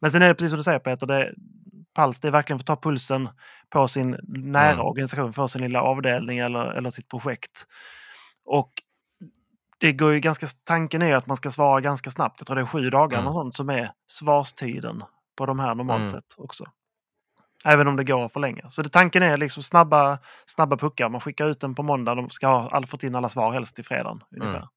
Men 0.00 0.10
sen 0.10 0.22
är 0.22 0.28
det 0.28 0.34
precis 0.34 0.50
som 0.50 0.56
du 0.56 0.64
säger 0.64 0.78
Peter, 0.78 1.06
det, 1.06 1.34
pals 1.94 2.20
det 2.20 2.28
är 2.28 2.32
verkligen 2.32 2.58
för 2.58 2.62
att 2.62 2.80
ta 2.80 2.88
pulsen 2.88 3.28
på 3.70 3.88
sin 3.88 4.16
nära 4.28 4.72
mm. 4.72 4.86
organisation, 4.86 5.32
för 5.32 5.46
sin 5.46 5.62
lilla 5.62 5.82
avdelning 5.82 6.38
eller, 6.38 6.64
eller 6.64 6.90
sitt 6.90 7.08
projekt. 7.08 7.66
Och 8.44 8.72
det 9.80 9.92
går 9.92 10.12
ju 10.12 10.20
ganska, 10.20 10.46
tanken 10.64 11.02
är 11.02 11.16
att 11.16 11.26
man 11.26 11.36
ska 11.36 11.50
svara 11.50 11.80
ganska 11.80 12.10
snabbt. 12.10 12.40
Jag 12.40 12.46
tror 12.46 12.56
det 12.56 12.62
är 12.62 12.66
sju 12.66 12.90
dagar 12.90 13.20
mm. 13.20 13.32
sånt 13.32 13.54
som 13.54 13.70
är 13.70 13.90
svarstiden 14.06 15.02
på 15.38 15.46
de 15.46 15.58
här 15.58 15.74
normalt 15.74 16.00
mm. 16.00 16.12
sett 16.12 16.34
också. 16.36 16.64
Även 17.64 17.88
om 17.88 17.96
det 17.96 18.04
går 18.04 18.24
att 18.24 18.32
förlänga. 18.32 18.70
Så 18.70 18.82
det, 18.82 18.88
tanken 18.88 19.22
är 19.22 19.36
liksom 19.36 19.62
snabba, 19.62 20.18
snabba 20.46 20.76
puckar. 20.76 21.08
Man 21.08 21.20
skickar 21.20 21.46
ut 21.46 21.60
den 21.60 21.74
på 21.74 21.82
måndag. 21.82 22.14
De 22.14 22.30
ska 22.30 22.46
ha 22.46 22.68
all, 22.68 22.86
fått 22.86 23.02
in 23.02 23.14
alla 23.14 23.28
svar 23.28 23.52
helst 23.52 23.74
till 23.74 23.84
fredagen. 23.84 24.24
Ungefär. 24.30 24.56
Mm. 24.56 24.68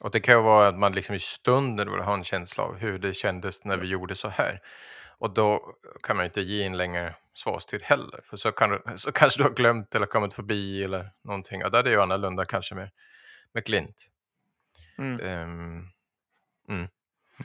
Och 0.00 0.10
det 0.10 0.20
kan 0.20 0.34
ju 0.34 0.42
vara 0.42 0.68
att 0.68 0.78
man 0.78 0.92
liksom 0.92 1.14
i 1.14 1.18
stunden 1.18 1.90
vill 1.92 2.00
ha 2.00 2.14
en 2.14 2.24
känsla 2.24 2.64
av 2.64 2.76
hur 2.76 2.98
det 2.98 3.14
kändes 3.14 3.64
när 3.64 3.76
vi 3.76 3.86
gjorde 3.86 4.14
så 4.14 4.28
här. 4.28 4.60
Och 5.18 5.34
då 5.34 5.74
kan 6.02 6.16
man 6.16 6.26
inte 6.26 6.40
ge 6.40 6.64
en 6.64 6.76
längre 6.76 7.14
svarstid 7.34 7.82
heller. 7.82 8.20
För 8.24 8.36
så, 8.36 8.52
kan, 8.52 8.80
så 8.96 9.12
kanske 9.12 9.40
du 9.40 9.44
har 9.44 9.54
glömt 9.54 9.94
eller 9.94 10.06
kommit 10.06 10.34
förbi 10.34 10.84
eller 10.84 11.10
någonting. 11.24 11.64
Och 11.64 11.70
där 11.70 11.78
är 11.78 11.82
det 11.82 11.90
ju 11.90 12.02
annorlunda 12.02 12.44
kanske 12.44 12.74
med, 12.74 12.90
med 13.52 13.64
Glint. 13.64 14.10
Mm. 14.98 15.20
Um, 15.20 15.90
mm. 16.68 16.88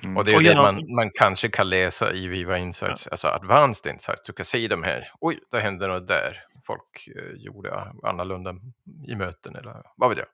Mm. 0.03 0.17
Och 0.17 0.25
det 0.25 0.31
är 0.31 0.35
och 0.35 0.43
det 0.43 0.49
genom... 0.49 0.63
man, 0.63 0.95
man 0.95 1.11
kanske 1.13 1.49
kan 1.49 1.69
läsa 1.69 2.13
i 2.13 2.27
Viva 2.27 2.57
Insights, 2.57 3.05
ja. 3.05 3.11
alltså 3.11 3.27
Advanced 3.27 3.93
Insights. 3.93 4.21
Du 4.25 4.33
kan 4.33 4.45
se 4.45 4.67
de 4.67 4.83
här, 4.83 5.11
oj, 5.19 5.39
det 5.51 5.59
hände 5.59 5.87
något 5.87 6.07
där. 6.07 6.37
Folk 6.65 7.07
eh, 7.15 7.35
gjorde 7.37 7.93
annorlunda 8.03 8.55
i 9.07 9.15
möten 9.15 9.55
eller 9.55 9.81
vad 9.95 10.09
vet 10.09 10.17
jag. 10.17 10.27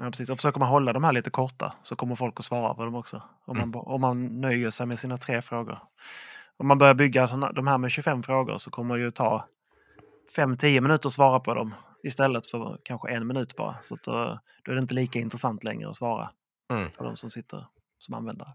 Ja, 0.00 0.10
precis. 0.10 0.30
Och 0.30 0.36
försöker 0.36 0.60
man 0.60 0.68
hålla 0.68 0.92
de 0.92 1.04
här 1.04 1.12
lite 1.12 1.30
korta 1.30 1.72
så 1.82 1.96
kommer 1.96 2.14
folk 2.14 2.40
att 2.40 2.44
svara 2.44 2.74
på 2.74 2.84
dem 2.84 2.94
också. 2.94 3.22
Om, 3.44 3.56
mm. 3.56 3.70
man, 3.70 3.82
om 3.86 4.00
man 4.00 4.40
nöjer 4.40 4.70
sig 4.70 4.86
med 4.86 4.98
sina 4.98 5.16
tre 5.16 5.42
frågor. 5.42 5.78
Om 6.56 6.68
man 6.68 6.78
börjar 6.78 6.94
bygga 6.94 7.28
såna, 7.28 7.52
de 7.52 7.66
här 7.66 7.78
med 7.78 7.90
25 7.90 8.22
frågor 8.22 8.58
så 8.58 8.70
kommer 8.70 8.96
det 8.96 9.02
ju 9.02 9.10
ta 9.10 9.48
5-10 10.36 10.80
minuter 10.80 11.08
att 11.08 11.12
svara 11.12 11.40
på 11.40 11.54
dem 11.54 11.74
istället 12.02 12.46
för 12.46 12.78
kanske 12.82 13.10
en 13.10 13.26
minut 13.26 13.56
bara. 13.56 13.76
Så 13.80 13.96
då, 14.02 14.40
då 14.64 14.72
är 14.72 14.76
det 14.76 14.82
inte 14.82 14.94
lika 14.94 15.18
intressant 15.18 15.64
längre 15.64 15.90
att 15.90 15.96
svara 15.96 16.30
mm. 16.72 16.90
för 16.90 17.04
de 17.04 17.16
som 17.16 17.30
sitter 17.30 17.66
som 17.98 18.14
användare. 18.14 18.54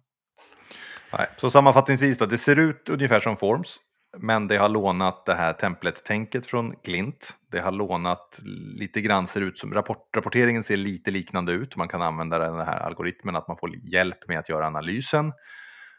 Nej, 1.18 1.28
så 1.38 1.52
sammanfattningsvis 1.52 2.18
då, 2.18 2.26
det 2.26 2.38
ser 2.38 2.60
ut 2.60 2.90
ungefär 2.90 3.20
som 3.20 3.38
Forms. 3.38 3.80
Men 4.18 4.48
det 4.48 4.58
har 4.58 4.70
lånat 4.70 5.26
det 5.26 5.34
här 5.34 5.54
templet-tänket 5.54 6.46
från 6.46 6.76
Glint. 6.84 7.38
Det 7.52 7.60
har 7.60 7.72
lånat 7.72 8.40
lite 8.78 9.02
grann, 9.02 9.28
ser 9.28 9.42
ut 9.42 9.60
som 9.60 9.74
rapport, 9.74 10.16
rapporteringen 10.16 10.64
ser 10.64 10.78
lite 10.78 11.12
liknande 11.12 11.52
ut. 11.52 11.76
Man 11.76 11.88
kan 11.88 12.02
använda 12.02 12.40
den 12.40 12.56
här 12.56 12.80
algoritmen, 12.80 13.36
att 13.36 13.48
man 13.48 13.58
får 13.58 13.76
hjälp 13.76 14.28
med 14.28 14.40
att 14.40 14.50
göra 14.50 14.68
analysen. 14.68 15.34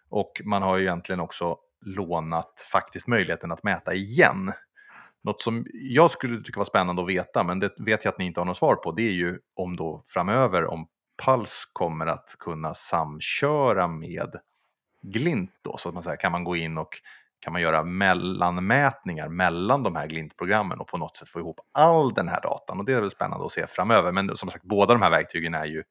Och 0.08 0.32
man 0.44 0.62
har 0.62 0.76
ju 0.76 0.84
egentligen 0.84 1.20
också 1.20 1.56
lånat 1.86 2.66
faktiskt 2.72 3.06
möjligheten 3.06 3.52
att 3.52 3.62
mäta 3.62 3.94
igen. 3.94 4.52
Något 5.24 5.42
som 5.42 5.66
jag 5.72 6.10
skulle 6.10 6.42
tycka 6.42 6.60
var 6.60 6.64
spännande 6.64 7.02
att 7.02 7.08
veta, 7.08 7.44
men 7.44 7.60
det 7.60 7.70
vet 7.78 8.04
jag 8.04 8.12
att 8.12 8.18
ni 8.18 8.26
inte 8.26 8.40
har 8.40 8.44
något 8.44 8.58
svar 8.58 8.74
på, 8.74 8.92
det 8.92 9.02
är 9.02 9.12
ju 9.12 9.38
om 9.56 9.76
då 9.76 10.02
framöver 10.06 10.64
om 10.64 10.86
Puls 11.24 11.68
kommer 11.72 12.06
att 12.06 12.36
kunna 12.38 12.74
samköra 12.74 13.88
med 13.88 14.36
Glint 15.02 15.50
då, 15.62 15.76
så 15.76 15.88
att 15.88 15.94
man 15.94 16.02
säger, 16.02 16.16
kan 16.16 16.32
man 16.32 16.44
gå 16.44 16.56
in 16.56 16.78
och 16.78 16.88
kan 17.40 17.52
man 17.52 17.62
göra 17.62 17.84
mellanmätningar 17.84 19.28
mellan 19.28 19.82
de 19.82 19.96
här 19.96 20.06
Glint-programmen 20.06 20.78
och 20.78 20.88
på 20.88 20.98
något 20.98 21.16
sätt 21.16 21.28
få 21.28 21.38
ihop 21.38 21.60
all 21.74 22.14
den 22.14 22.28
här 22.28 22.40
datan. 22.40 22.78
Och 22.78 22.84
det 22.84 22.92
är 22.92 23.00
väl 23.00 23.10
spännande 23.10 23.46
att 23.46 23.52
se 23.52 23.66
framöver. 23.66 24.12
Men 24.12 24.36
som 24.36 24.50
sagt, 24.50 24.64
båda 24.64 24.94
de 24.94 25.02
här 25.02 25.10
verktygen 25.10 25.54
är 25.54 25.64
ju 25.64 25.82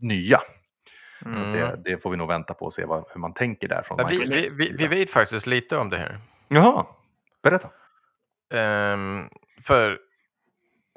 nya. 0.00 0.40
Mm. 1.24 1.34
Så 1.34 1.40
det, 1.40 1.80
det, 1.84 2.02
får 2.02 2.10
vi 2.10 2.16
nog 2.16 2.28
vänta 2.28 2.54
på 2.54 2.64
och 2.64 2.72
se 2.72 2.84
vad, 2.84 3.04
hur 3.14 3.20
man 3.20 3.34
tänker 3.34 3.68
där. 3.68 3.82
Från 3.82 3.98
ja, 3.98 4.06
vi, 4.10 4.18
vi, 4.18 4.48
vi, 4.52 4.72
vi, 4.72 4.86
vet 4.86 5.10
faktiskt 5.10 5.46
lite 5.46 5.76
om 5.76 5.90
det 5.90 5.98
här. 5.98 6.20
Jaha, 6.48 6.86
berätta. 7.42 7.68
Um, 8.92 9.28
för 9.62 9.98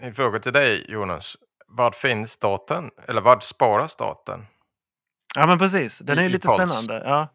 en 0.02 0.14
fråga 0.14 0.40
till 0.40 0.54
dig 0.54 0.86
Jonas. 0.90 1.38
Var 1.74 1.92
finns 1.92 2.38
datan? 2.38 2.90
Eller 3.08 3.22
var 3.22 3.40
sparas 3.40 3.96
datan? 3.96 4.46
Ja 5.36 5.48
men 5.48 5.60
precis, 5.60 6.00
den 6.00 6.20
är 6.20 6.24
I, 6.24 6.30
lite 6.30 6.48
spännande. 6.48 7.04
Ja. 7.06 7.28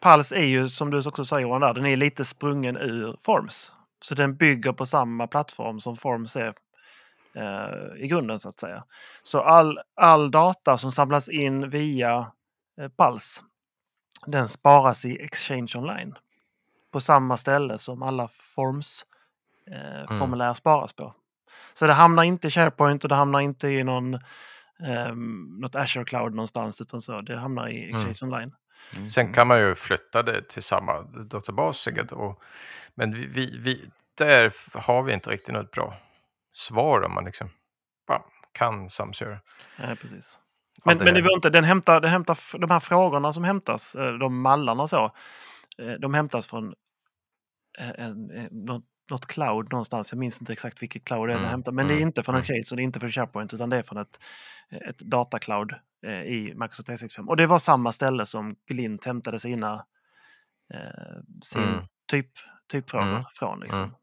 Pals 0.00 0.32
är 0.32 0.44
ju, 0.44 0.68
som 0.68 0.90
du 0.90 0.98
också 1.08 1.24
sa 1.24 1.40
Johan, 1.40 1.60
där, 1.60 1.74
den 1.74 1.86
är 1.86 1.96
lite 1.96 2.24
sprungen 2.24 2.76
ur 2.76 3.16
Forms. 3.20 3.72
Så 4.04 4.14
den 4.14 4.36
bygger 4.36 4.72
på 4.72 4.86
samma 4.86 5.26
plattform 5.26 5.80
som 5.80 5.96
Forms 5.96 6.36
är 6.36 6.54
eh, 7.34 8.04
i 8.04 8.08
grunden 8.08 8.40
så 8.40 8.48
att 8.48 8.60
säga. 8.60 8.84
Så 9.22 9.40
all, 9.40 9.78
all 9.94 10.30
data 10.30 10.78
som 10.78 10.92
samlas 10.92 11.28
in 11.28 11.68
via 11.68 12.32
eh, 12.80 12.88
Pals, 12.88 13.42
den 14.26 14.48
sparas 14.48 15.04
i 15.04 15.22
Exchange 15.22 15.72
Online. 15.76 16.14
På 16.92 17.00
samma 17.00 17.36
ställe 17.36 17.78
som 17.78 18.02
alla 18.02 18.28
Forms 18.28 19.06
eh, 19.70 20.00
mm. 20.00 20.18
formulär 20.18 20.54
sparas 20.54 20.92
på. 20.92 21.14
Så 21.78 21.86
det 21.86 21.92
hamnar 21.92 22.22
inte 22.22 22.48
i 22.48 22.50
SharePoint 22.50 23.04
och 23.04 23.08
det 23.08 23.14
hamnar 23.14 23.40
inte 23.40 23.68
i 23.68 23.84
någon, 23.84 24.14
eh, 24.14 25.14
något 25.60 25.76
Azure 25.76 26.04
Cloud 26.04 26.34
någonstans 26.34 26.80
utan 26.80 27.00
så 27.00 27.20
det 27.20 27.36
hamnar 27.36 27.68
i 27.68 27.88
Exchange 27.88 28.18
mm. 28.22 28.34
Online. 28.34 28.54
Mm. 28.96 29.08
Sen 29.08 29.32
kan 29.32 29.46
man 29.46 29.58
ju 29.58 29.74
flytta 29.74 30.22
det 30.22 30.48
till 30.48 30.62
samma 30.62 31.02
databas 31.02 31.78
säkert. 31.78 32.12
Och, 32.12 32.42
men 32.94 33.14
vi, 33.14 33.26
vi, 33.26 33.58
vi, 33.58 33.90
där 34.18 34.52
har 34.74 35.02
vi 35.02 35.12
inte 35.12 35.30
riktigt 35.30 35.54
något 35.54 35.70
bra 35.70 35.96
svar 36.52 37.02
om 37.02 37.14
man 37.14 37.24
liksom 37.24 37.48
bam, 38.08 38.22
kan 38.52 38.90
samköra. 38.90 39.38
Nej, 39.78 39.96
precis. 39.96 40.38
Men, 40.84 40.98
men 40.98 41.14
det 41.14 41.22
var 41.22 41.34
inte, 41.34 41.50
den 41.50 41.64
hämtar, 41.64 42.00
den 42.00 42.10
hämtar 42.10 42.58
de 42.58 42.70
här 42.70 42.80
frågorna 42.80 43.32
som 43.32 43.44
hämtas, 43.44 43.94
eh, 43.94 44.12
de 44.12 44.40
mallarna 44.40 44.86
så, 44.86 45.04
eh, 45.78 45.92
de 46.00 46.14
hämtas 46.14 46.46
från 46.46 46.74
eh, 47.78 47.90
en, 47.90 48.30
en, 48.30 48.48
något, 48.50 48.84
något 49.10 49.26
cloud 49.26 49.72
någonstans. 49.72 50.12
Jag 50.12 50.18
minns 50.18 50.40
inte 50.40 50.52
exakt 50.52 50.82
vilket 50.82 51.04
cloud 51.04 51.28
det 51.28 51.32
är 51.32 51.38
mm. 51.38 51.50
hämtar, 51.50 51.72
men 51.72 51.84
mm. 51.84 51.96
det 51.96 52.02
är 52.02 52.06
inte 52.06 52.22
från 52.22 52.34
en 52.34 52.42
Chase 52.42 52.70
och 52.70 52.76
det 52.76 52.82
är 52.82 52.84
inte 52.84 53.00
från 53.00 53.10
SharePoint 53.10 53.54
utan 53.54 53.70
det 53.70 53.76
är 53.76 53.82
från 53.82 53.98
ett, 53.98 54.20
ett 54.70 54.98
datacloud 54.98 55.72
eh, 56.06 56.22
i 56.22 56.54
Microsoft 56.56 56.86
365. 56.86 57.28
Och 57.28 57.36
det 57.36 57.46
var 57.46 57.58
samma 57.58 57.92
ställe 57.92 58.26
som 58.26 58.56
Glint 58.66 59.04
hämtade 59.04 59.38
sina 59.38 59.84
eh, 60.74 61.20
sin 61.42 61.62
mm. 61.62 61.84
typ, 62.10 62.30
typfrågor 62.70 63.10
mm. 63.10 63.24
från. 63.30 63.60
Liksom. 63.60 63.82
Mm. 63.82 63.94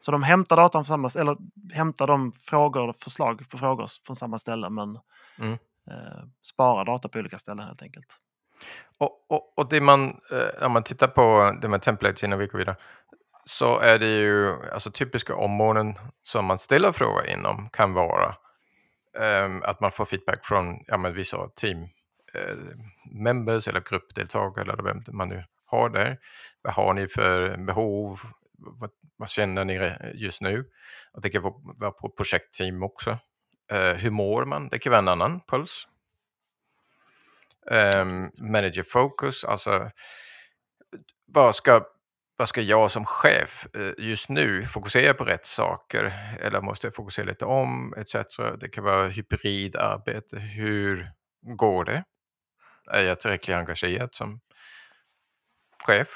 Så 0.00 0.12
de 0.12 0.22
hämtar 0.22 0.56
datan 0.56 0.84
från 0.84 1.08
samma 1.08 1.20
eller 1.20 1.36
hämtar 1.72 2.06
de 2.06 2.32
frågor, 2.32 2.92
förslag 2.92 3.50
på 3.50 3.58
frågor 3.58 3.86
från 4.06 4.16
samma 4.16 4.38
ställe 4.38 4.70
men 4.70 4.98
mm. 5.38 5.52
eh, 5.90 6.24
sparar 6.42 6.84
data 6.84 7.08
på 7.08 7.18
olika 7.18 7.38
ställen 7.38 7.66
helt 7.66 7.82
enkelt. 7.82 8.20
Och, 8.98 9.26
och, 9.28 9.58
och 9.58 9.68
det 9.68 9.80
man, 9.80 10.20
eh, 10.32 10.66
om 10.66 10.72
man 10.72 10.82
tittar 10.82 11.08
på 11.08 11.56
det 11.62 11.68
med 11.68 11.82
templates 11.82 12.24
innan 12.24 12.38
vi 12.38 12.46
går 12.46 12.58
vidare, 12.58 12.76
så 13.44 13.78
är 13.78 13.98
det 13.98 14.18
ju 14.18 14.70
alltså 14.72 14.90
typiska 14.90 15.34
områden 15.34 15.98
som 16.22 16.44
man 16.44 16.58
ställer 16.58 16.92
frågor 16.92 17.26
inom 17.26 17.68
kan 17.72 17.92
vara 17.92 18.36
um, 19.18 19.62
att 19.62 19.80
man 19.80 19.92
får 19.92 20.04
feedback 20.04 20.46
från 20.46 20.84
ja, 20.86 20.96
men 20.96 21.14
vissa 21.14 21.48
team 21.48 21.82
uh, 22.34 22.76
members 23.10 23.68
eller 23.68 23.80
gruppdeltagare 23.80 24.72
eller 24.72 24.82
vem 24.82 25.02
man 25.08 25.28
nu 25.28 25.44
har 25.64 25.88
där. 25.88 26.18
Vad 26.62 26.74
har 26.74 26.94
ni 26.94 27.08
för 27.08 27.56
behov? 27.56 28.20
Vad, 28.58 28.90
vad 29.16 29.28
känner 29.28 29.64
ni 29.64 29.92
just 30.14 30.40
nu? 30.40 30.70
Och 31.12 31.20
det 31.20 31.30
kan 31.30 31.42
vara 31.78 31.90
på 31.90 32.08
projektteam 32.08 32.82
också. 32.82 33.18
Uh, 33.72 33.92
hur 33.92 34.10
mår 34.10 34.44
man? 34.44 34.68
Det 34.68 34.78
kan 34.78 34.90
vara 34.90 34.98
en 34.98 35.08
annan 35.08 35.40
puls. 35.40 35.88
Um, 37.70 38.30
manager 38.38 38.82
focus, 38.82 39.44
alltså 39.44 39.90
vad 41.26 41.54
ska 41.54 41.86
vad 42.36 42.48
ska 42.48 42.60
jag 42.60 42.90
som 42.90 43.04
chef 43.04 43.66
eh, 43.74 43.92
just 43.98 44.28
nu 44.28 44.62
fokusera 44.62 45.14
på 45.14 45.24
rätt 45.24 45.46
saker 45.46 46.12
eller 46.40 46.60
måste 46.60 46.86
jag 46.86 46.94
fokusera 46.94 47.26
lite 47.26 47.44
om 47.44 47.94
etc. 47.96 48.14
Det 48.60 48.68
kan 48.68 48.84
vara 48.84 49.08
hybridarbete. 49.08 50.38
Hur 50.38 51.10
går 51.42 51.84
det? 51.84 52.04
Är 52.90 53.04
jag 53.04 53.20
tillräckligt 53.20 53.56
engagerad 53.56 54.14
som 54.14 54.40
chef? 55.86 56.08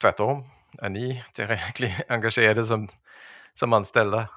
Tvärtom, 0.00 0.44
är 0.78 0.88
ni 0.88 1.24
tillräckligt 1.32 1.94
engagerade 2.08 2.64
som, 2.64 2.88
som 3.54 3.72
anställda? 3.72 4.28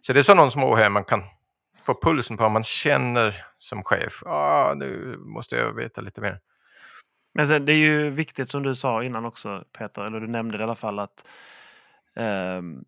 Så 0.00 0.12
det 0.12 0.18
är 0.18 0.22
sådana 0.22 0.50
små 0.50 0.76
här 0.76 0.90
man 0.90 1.04
kan 1.04 1.22
få 1.84 2.00
pulsen 2.02 2.36
på 2.36 2.44
om 2.44 2.52
man 2.52 2.62
känner 2.62 3.46
som 3.56 3.84
chef. 3.84 4.22
Ah, 4.26 4.74
nu 4.76 5.16
måste 5.18 5.56
jag 5.56 5.72
veta 5.72 6.00
lite 6.00 6.20
mer. 6.20 6.40
Men 7.38 7.46
sen, 7.46 7.64
det 7.64 7.72
är 7.72 7.76
ju 7.76 8.10
viktigt 8.10 8.48
som 8.48 8.62
du 8.62 8.74
sa 8.74 9.04
innan 9.04 9.24
också 9.24 9.64
Peter, 9.78 10.02
eller 10.02 10.20
du 10.20 10.26
nämnde 10.26 10.58
det 10.58 10.60
i 10.60 10.64
alla 10.64 10.74
fall 10.74 10.98
att 10.98 11.28
um, 12.14 12.84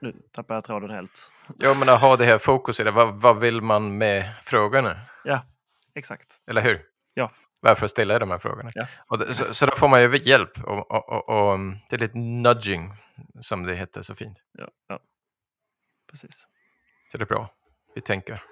nu 0.00 0.12
tappar 0.32 0.54
jag 0.54 0.64
tråden 0.64 0.90
helt. 0.90 1.32
Ja, 1.58 1.74
men 1.78 1.88
att 1.88 2.00
ha 2.00 2.16
det 2.16 2.24
här 2.24 2.38
fokuset, 2.38 2.94
vad, 2.94 3.14
vad 3.14 3.40
vill 3.40 3.60
man 3.60 3.98
med 3.98 4.34
frågorna? 4.44 5.00
Ja, 5.24 5.46
exakt. 5.94 6.40
Eller 6.46 6.62
hur? 6.62 6.82
Ja. 7.14 7.30
Varför 7.60 7.86
ställa 7.86 8.18
de 8.18 8.30
här 8.30 8.38
frågorna? 8.38 8.70
Ja. 8.74 9.16
Det, 9.16 9.34
så, 9.34 9.54
så 9.54 9.66
då 9.66 9.76
får 9.76 9.88
man 9.88 10.02
ju 10.02 10.16
hjälp 10.16 10.64
och, 10.64 10.90
och, 10.90 11.08
och, 11.08 11.28
och, 11.28 11.58
det 11.90 11.96
är 11.96 11.98
lite 11.98 12.18
nudging 12.18 12.94
som 13.40 13.62
det 13.62 13.74
heter 13.74 14.02
så 14.02 14.14
fint. 14.14 14.38
Ja, 14.58 14.68
ja. 14.88 14.98
precis. 16.10 16.46
Så 17.12 17.18
det 17.18 17.24
är 17.24 17.26
bra. 17.26 17.50
Vi 17.94 18.00
tänker 18.00 18.42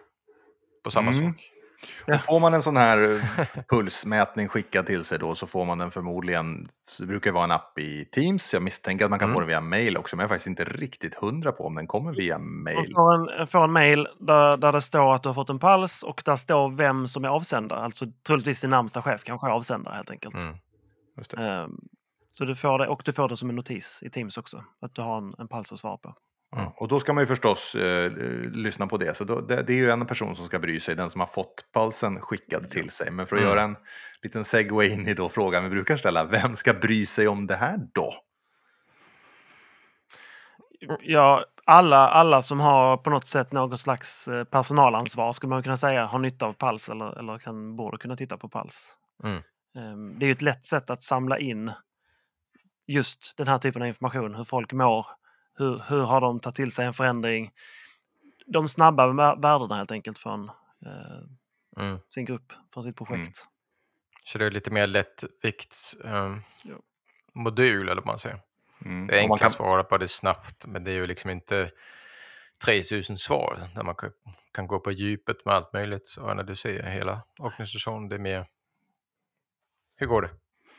på 0.85 0.90
samma 0.90 1.11
mm. 1.11 1.33
sak. 1.33 1.60
Och 2.06 2.20
får 2.20 2.40
man 2.40 2.54
en 2.54 2.62
sån 2.62 2.76
här 2.76 2.99
eh, 2.99 3.46
pulsmätning 3.68 4.49
skickad 4.49 4.87
till 4.87 5.04
sig 5.04 5.18
då 5.18 5.34
så 5.34 5.46
får 5.46 5.64
man 5.64 5.78
den 5.78 5.90
förmodligen, 5.90 6.68
det 6.99 7.06
brukar 7.06 7.32
vara 7.32 7.44
en 7.44 7.50
app 7.50 7.78
i 7.78 8.04
Teams, 8.04 8.52
jag 8.52 8.62
misstänker 8.62 9.04
att 9.04 9.10
man 9.10 9.18
kan 9.18 9.28
mm. 9.28 9.34
få 9.34 9.40
den 9.40 9.49
via 9.49 9.60
mail 9.60 9.96
också, 9.96 10.16
men 10.16 10.22
jag 10.22 10.25
är 10.25 10.34
faktiskt 10.34 10.46
inte 10.46 10.64
riktigt 10.64 11.14
hundra 11.14 11.52
på 11.52 11.64
om 11.64 11.75
den 11.75 11.87
kommer 11.87 12.12
via 12.12 12.38
mail. 12.38 12.76
Man 12.76 12.94
får 12.94 13.40
en, 13.40 13.46
får 13.46 13.64
en 13.64 13.72
mail 13.72 14.08
där, 14.20 14.56
där 14.56 14.72
det 14.72 14.82
står 14.82 15.14
att 15.14 15.22
du 15.22 15.28
har 15.28 15.34
fått 15.34 15.50
en 15.50 15.58
puls 15.58 16.02
och 16.02 16.22
där 16.25 16.37
står 16.37 16.76
vem 16.76 17.08
som 17.08 17.25
är 17.25 17.28
avsändare, 17.28 17.80
alltså 17.80 18.06
troligtvis 18.26 18.60
din 18.60 18.70
närmsta 18.70 19.02
chef 19.02 19.25
kanske 19.25 19.46
är 19.46 19.50
avsändare 19.50 19.94
helt 19.94 20.10
enkelt. 20.10 20.34
Mm. 20.34 21.64
Um, 21.64 21.78
så 22.28 22.44
du 22.44 22.56
får 22.56 22.78
det, 22.78 22.88
och 22.88 23.02
du 23.04 23.12
får 23.12 23.28
det 23.28 23.37
som 23.37 23.50
en 23.50 23.56
notis 23.56 24.02
i 24.02 24.10
Teams 24.10 24.38
också, 24.38 24.64
att 24.80 24.94
du 24.94 25.02
har 25.02 25.18
en, 25.18 25.34
en 25.38 25.49
puls 25.49 25.72
att 25.72 25.78
svara 25.78 25.96
på. 25.96 26.14
Mm. 26.57 26.69
Och 26.76 26.88
då 26.88 27.00
ska 27.00 27.12
man 27.12 27.23
ju 27.23 27.26
förstås 27.26 27.75
eh, 27.75 28.12
lyssna 28.52 28.87
på 28.87 28.97
det. 28.97 29.16
Så 29.16 29.25
då, 29.25 29.40
det, 29.40 29.62
det, 29.62 29.73
är 29.73 29.76
ju 29.76 29.90
en 29.90 30.07
person 30.07 30.37
som 30.37 30.47
ska 30.47 30.59
bry 30.59 30.80
sig, 30.80 30.95
den 30.95 31.11
som 31.11 31.21
har 31.21 31.26
fått 31.26 31.64
pulsen 31.75 32.21
skickad 32.21 32.71
till 32.71 32.90
sig. 32.90 33.11
Men 33.11 33.26
för 33.26 33.37
att 33.37 33.42
mm. 33.42 33.50
göra 33.52 33.62
en 33.62 33.76
liten 34.23 34.45
segway 34.45 34.88
in 34.88 35.09
i 35.09 35.14
då 35.14 35.28
frågan 35.28 35.64
vi 35.64 35.71
brukar 35.71 35.97
ställa, 35.97 36.25
vem 36.25 36.54
ska 36.54 36.75
bry 36.75 37.07
sig 37.07 37.28
om 37.28 37.47
det 37.47 37.57
här 37.57 37.78
då? 37.95 38.14
Ja, 41.00 41.45
alla, 41.64 42.09
alla 42.09 42.42
som 42.42 42.61
har 42.61 42.97
på 42.97 43.11
något 43.11 43.26
sätt 43.26 43.52
något 43.52 43.80
slags 43.80 44.28
eh, 44.28 44.45
personalansvar 44.45 45.33
skulle 45.33 45.50
man 45.50 45.62
kunna 45.62 45.76
säga 45.76 46.07
har 46.07 46.19
nytta 46.19 46.47
av 46.47 46.52
Pals 46.52 46.88
eller, 46.88 47.19
eller 47.19 47.38
kan, 47.38 47.76
borde 47.76 47.97
kunna 47.97 48.16
titta 48.16 48.37
på 48.37 48.49
Pals. 48.49 48.97
Mm. 49.25 49.42
Ehm, 49.78 50.19
det 50.19 50.25
är 50.25 50.26
ju 50.26 50.33
ett 50.33 50.42
lätt 50.42 50.66
sätt 50.66 50.90
att 50.90 51.02
samla 51.02 51.38
in 51.38 51.73
just 52.87 53.35
den 53.37 53.49
här 53.49 53.59
typen 53.59 53.83
av 53.83 53.88
information, 53.88 54.35
hur 54.35 54.45
folk 54.45 54.73
mår, 54.73 55.07
hur, 55.61 55.83
hur 55.88 56.02
har 56.02 56.21
de 56.21 56.40
tagit 56.40 56.57
till 56.57 56.73
sig 56.73 56.87
en 56.87 56.93
förändring? 56.93 57.50
De 58.47 58.69
snabba 58.69 59.35
värdena 59.35 59.76
helt 59.76 59.93
enkelt 59.93 60.19
från 60.19 60.49
eh, 60.87 61.83
mm. 61.85 61.99
sin 62.09 62.25
grupp, 62.25 62.52
från 62.75 62.83
sitt 62.83 62.97
projekt. 62.97 63.17
Mm. 63.17 63.33
Så 64.25 64.38
det 64.38 64.47
är 64.47 64.50
lite 64.50 64.71
mer 64.71 64.87
lättviktsmodul, 64.87 66.43
ehm, 67.35 67.83
um, 67.83 67.88
eller 67.88 67.95
vad 67.95 68.07
man 68.07 68.19
säger. 68.19 68.40
Mm. 68.85 69.07
Det 69.07 69.14
är 69.14 69.19
enkelt 69.19 69.40
kan... 69.40 69.47
att 69.47 69.52
svara 69.52 69.85
på 69.85 69.99
det 69.99 70.09
snabbt, 70.09 70.67
men 70.67 70.85
det 70.85 70.90
är 70.90 70.95
ju 70.95 71.07
liksom 71.07 71.31
inte 71.31 71.71
3000 72.64 73.19
svar 73.19 73.69
där 73.75 73.83
man 73.83 73.95
kan, 74.52 74.67
gå 74.67 74.81
på 74.81 74.93
djupet 74.93 75.45
med 75.45 75.55
allt 75.55 75.73
möjligt. 75.73 76.09
Så 76.09 76.35
när 76.35 76.45
du 76.45 76.57
ser 76.57 76.83
hela 76.83 77.23
organisationen, 77.38 78.09
det 78.09 78.17
är 78.17 78.21
mer 78.21 78.47
hur 79.97 80.07
går 80.07 80.23
det? 80.23 80.31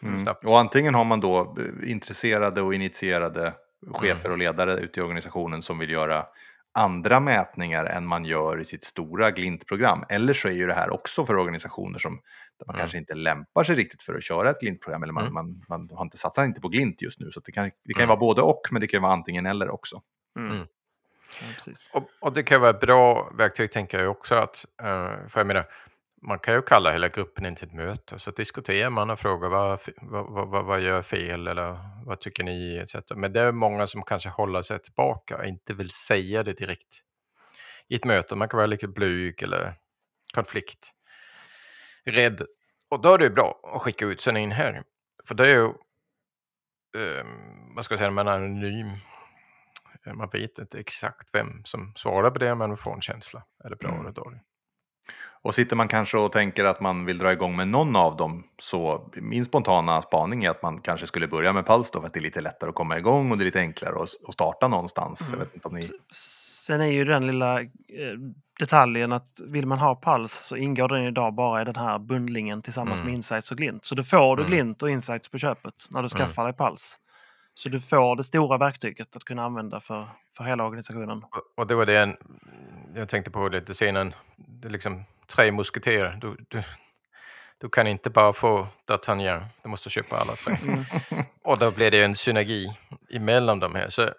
Mm. 0.08 0.36
Och 0.46 0.60
antingen 0.60 0.96
har 0.96 1.04
man 1.04 1.20
då 1.20 1.56
eh, 1.60 1.92
intresserade 1.92 2.62
och 2.62 2.74
initierade 2.74 3.54
chefer 3.94 4.26
mm. 4.26 4.32
och 4.32 4.38
ledare 4.38 4.78
ute 4.78 5.00
i 5.00 5.04
organisationen 5.04 5.62
som 5.62 5.80
vill 5.80 5.90
göra 5.90 6.26
andra 6.74 7.20
mätningar 7.20 7.86
än 7.86 8.06
man 8.06 8.26
gör 8.26 8.60
i 8.60 8.66
sitt 8.66 8.84
stora 8.84 9.32
Glint-program. 9.32 10.04
Eller 10.10 10.34
så 10.34 10.48
är 10.48 10.52
ju 10.52 10.68
det 10.68 10.74
här 10.74 10.90
också 10.90 11.26
för 11.26 11.38
organisationer 11.38 12.00
som 12.00 12.22
där 12.60 12.66
man 12.66 12.76
mm. 12.76 12.84
kanske 12.84 12.98
inte 12.98 13.14
lämpar 13.14 13.64
sig 13.64 13.76
riktigt 13.76 14.02
för 14.02 14.14
att 14.14 14.24
köra 14.24 14.50
ett 14.50 14.60
Glint-program. 14.60 15.04
Eller 15.04 15.14
man, 15.14 15.24
mm. 15.24 15.34
man, 15.34 15.64
man, 15.70 15.90
har 15.98 16.06
inte 16.06 16.18
satsat 16.18 16.46
inte 16.46 16.62
på 16.62 16.68
Glint 16.68 17.02
just 17.02 17.20
nu. 17.20 17.32
Så 17.32 17.40
det 17.40 17.52
kan, 17.52 17.72
det 17.84 17.94
kan 17.94 18.04
mm. 18.04 18.10
vara 18.10 18.20
både 18.20 18.42
och, 18.42 18.62
men 18.72 18.82
det 18.82 18.88
kan 18.88 19.02
vara 19.02 19.14
antingen 19.14 19.46
eller 19.46 19.70
också. 19.70 20.02
Mm. 20.40 20.52
Mm. 20.52 20.68
Ja, 21.58 21.74
och, 21.94 22.10
och, 22.20 22.34
det 22.34 22.44
kan 22.44 22.62
vara 22.62 22.72
ett 22.72 22.80
bra 22.80 23.32
verktyg 23.38 23.72
tänker 23.72 24.00
jag 24.00 24.12
också. 24.12 24.36
att 24.36 24.66
uh, 24.82 25.28
För 25.28 25.40
jag 25.40 25.48
menar, 25.48 25.66
man 26.22 26.40
kan 26.40 26.54
ju 26.54 26.62
kalla 26.62 26.92
hela 26.92 27.08
gruppen 27.10 27.46
in 27.46 27.56
till 27.56 27.68
ett 27.68 27.74
möte 27.74 28.20
så 28.20 28.32
diskuterar 28.32 28.90
man 28.90 29.10
och 29.10 29.20
frågar 29.20 29.50
vad, 29.50 29.80
vad, 30.02 30.50
vad, 30.50 30.66
vad 30.66 30.82
gör 30.82 31.02
fel 31.02 31.48
eller 31.48 31.78
vad 32.06 32.20
tycker 32.20 32.44
ni 32.44 32.78
etc. 32.78 32.96
Men 33.16 33.34
det 33.34 33.42
är 33.42 33.52
många 33.52 33.88
som 33.88 34.04
kanske 34.04 34.30
håller 34.30 34.62
sig 34.62 34.80
tillbaka 34.80 35.38
och 35.38 35.46
inte 35.46 35.74
vill 35.74 35.90
säga 35.90 36.44
det 36.44 36.54
direkt 36.54 37.02
i 37.88 37.96
ett 37.96 38.06
möte. 38.06 38.36
Man 38.36 38.50
kan 38.50 38.58
vara 38.58 38.68
lite 38.68 38.88
blyg 38.88 39.44
eller 39.44 39.76
konflikt, 40.34 40.94
rädd. 42.06 42.42
Och 42.90 43.02
då 43.02 43.14
är 43.14 43.18
det 43.18 43.30
bra 43.30 43.72
att 43.76 43.82
skicka 43.82 44.06
ut 44.06 44.22
sändningen 44.22 44.52
här. 44.52 44.84
För 45.26 45.36
det 45.36 45.48
är 45.48 45.56
ju, 45.56 45.66
eh, 46.98 47.26
vad 47.76 47.86
ska 47.86 47.94
jag 47.94 48.00
säga, 48.00 48.12
man 48.12 48.28
är 48.28 48.32
anonym. 48.32 48.98
Man 50.14 50.30
vet 50.30 50.60
inte 50.60 50.80
exakt 50.80 51.30
vem 51.34 51.66
som 51.66 51.94
svarar 51.96 52.32
på 52.32 52.40
det, 52.40 52.56
men 52.56 52.70
man 52.70 52.78
får 52.78 52.94
en 52.94 53.02
känsla. 53.02 53.44
Är 53.64 53.70
det 53.70 53.76
bra 53.76 53.90
mm. 53.90 54.02
eller 54.02 54.12
dåligt? 54.12 54.51
Och 55.44 55.56
sitter 55.56 55.76
man 55.76 55.88
kanske 55.88 56.18
och 56.18 56.32
tänker 56.32 56.66
att 56.66 56.82
man 56.82 57.06
vill 57.06 57.18
dra 57.18 57.32
igång 57.32 57.56
med 57.56 57.68
någon 57.68 57.96
av 57.96 58.18
dem 58.18 58.44
så 58.60 59.10
min 59.14 59.46
spontana 59.46 60.02
spaning 60.02 60.44
är 60.44 60.50
att 60.50 60.62
man 60.62 60.82
kanske 60.82 61.08
skulle 61.08 61.28
börja 61.28 61.54
med 61.54 61.66
Pulse 61.66 61.90
då 61.94 62.00
för 62.00 62.08
att 62.08 62.14
det 62.14 62.20
är 62.20 62.22
lite 62.22 62.42
lättare 62.42 62.70
att 62.70 62.76
komma 62.76 62.98
igång 62.98 63.32
och 63.32 63.38
det 63.38 63.44
är 63.44 63.46
lite 63.46 63.60
enklare 63.60 64.02
att, 64.02 64.34
starta 64.34 64.68
någonstans. 64.68 65.34
Mm. 65.34 65.48
Ni... 65.72 65.82
Sen 66.66 66.82
är 66.82 66.86
ju 66.86 67.06
den 67.06 67.28
lilla 67.28 67.62
eh, 67.62 67.68
detaljen 68.60 69.12
att 69.12 69.28
vill 69.48 69.68
man 69.68 69.78
ha 69.78 70.02
Pulse 70.02 70.44
så 70.44 70.56
ingår 70.56 70.88
den 70.88 71.04
idag 71.04 71.34
bara 71.34 71.62
i 71.62 71.66
den 71.66 71.76
här 71.76 72.00
bundlingen 72.00 72.62
tillsammans 72.62 73.00
mm. 73.00 73.06
med 73.06 73.16
Insights 73.16 73.52
och 73.52 73.58
Glint. 73.58 73.86
Så 73.86 73.96
då 73.96 74.04
får 74.04 74.36
du 74.36 74.44
mm. 74.44 74.52
Glint 74.52 74.84
och 74.84 74.90
Insights 74.90 75.32
på 75.32 75.38
köpet 75.38 75.74
när 75.90 76.04
du 76.04 76.08
mm. 76.08 76.10
skaffar 76.10 76.44
dig 76.44 76.54
Pulse. 76.54 76.98
Så 77.54 77.70
du 77.70 77.80
får 77.80 78.16
det 78.16 78.24
stora 78.24 78.58
verktyget 78.58 79.16
att 79.16 79.24
kunna 79.24 79.44
använda 79.44 79.80
för, 79.80 80.08
för 80.38 80.44
hela 80.44 80.66
organisationen. 80.66 81.24
Och, 81.58 81.68
det 81.68 81.76
var 81.76 81.86
det 81.86 82.18
jag 82.96 83.10
tänkte 83.10 83.32
på 83.32 83.48
lite 83.48 83.74
senare. 83.74 84.14
Det 84.38 84.70
liksom 84.70 85.04
tre 85.32 85.52
musketerer. 85.52 86.18
Du, 86.22 86.38
du, 86.50 86.64
du 87.62 87.70
kan 87.70 87.88
inte 87.88 88.10
bara 88.10 88.34
få 88.34 88.68
D'Artagnan, 88.90 89.44
du 89.64 89.70
måste 89.70 89.90
köpa 89.90 90.18
alla 90.18 90.34
tre. 90.34 90.56
Mm. 90.64 90.84
Och 91.44 91.58
då 91.60 91.72
blir 91.72 91.92
det 91.92 92.04
en 92.04 92.16
synergi 92.16 92.72
emellan 93.14 93.60
de 93.60 93.76
här. 93.76 93.90
Så, 93.90 94.10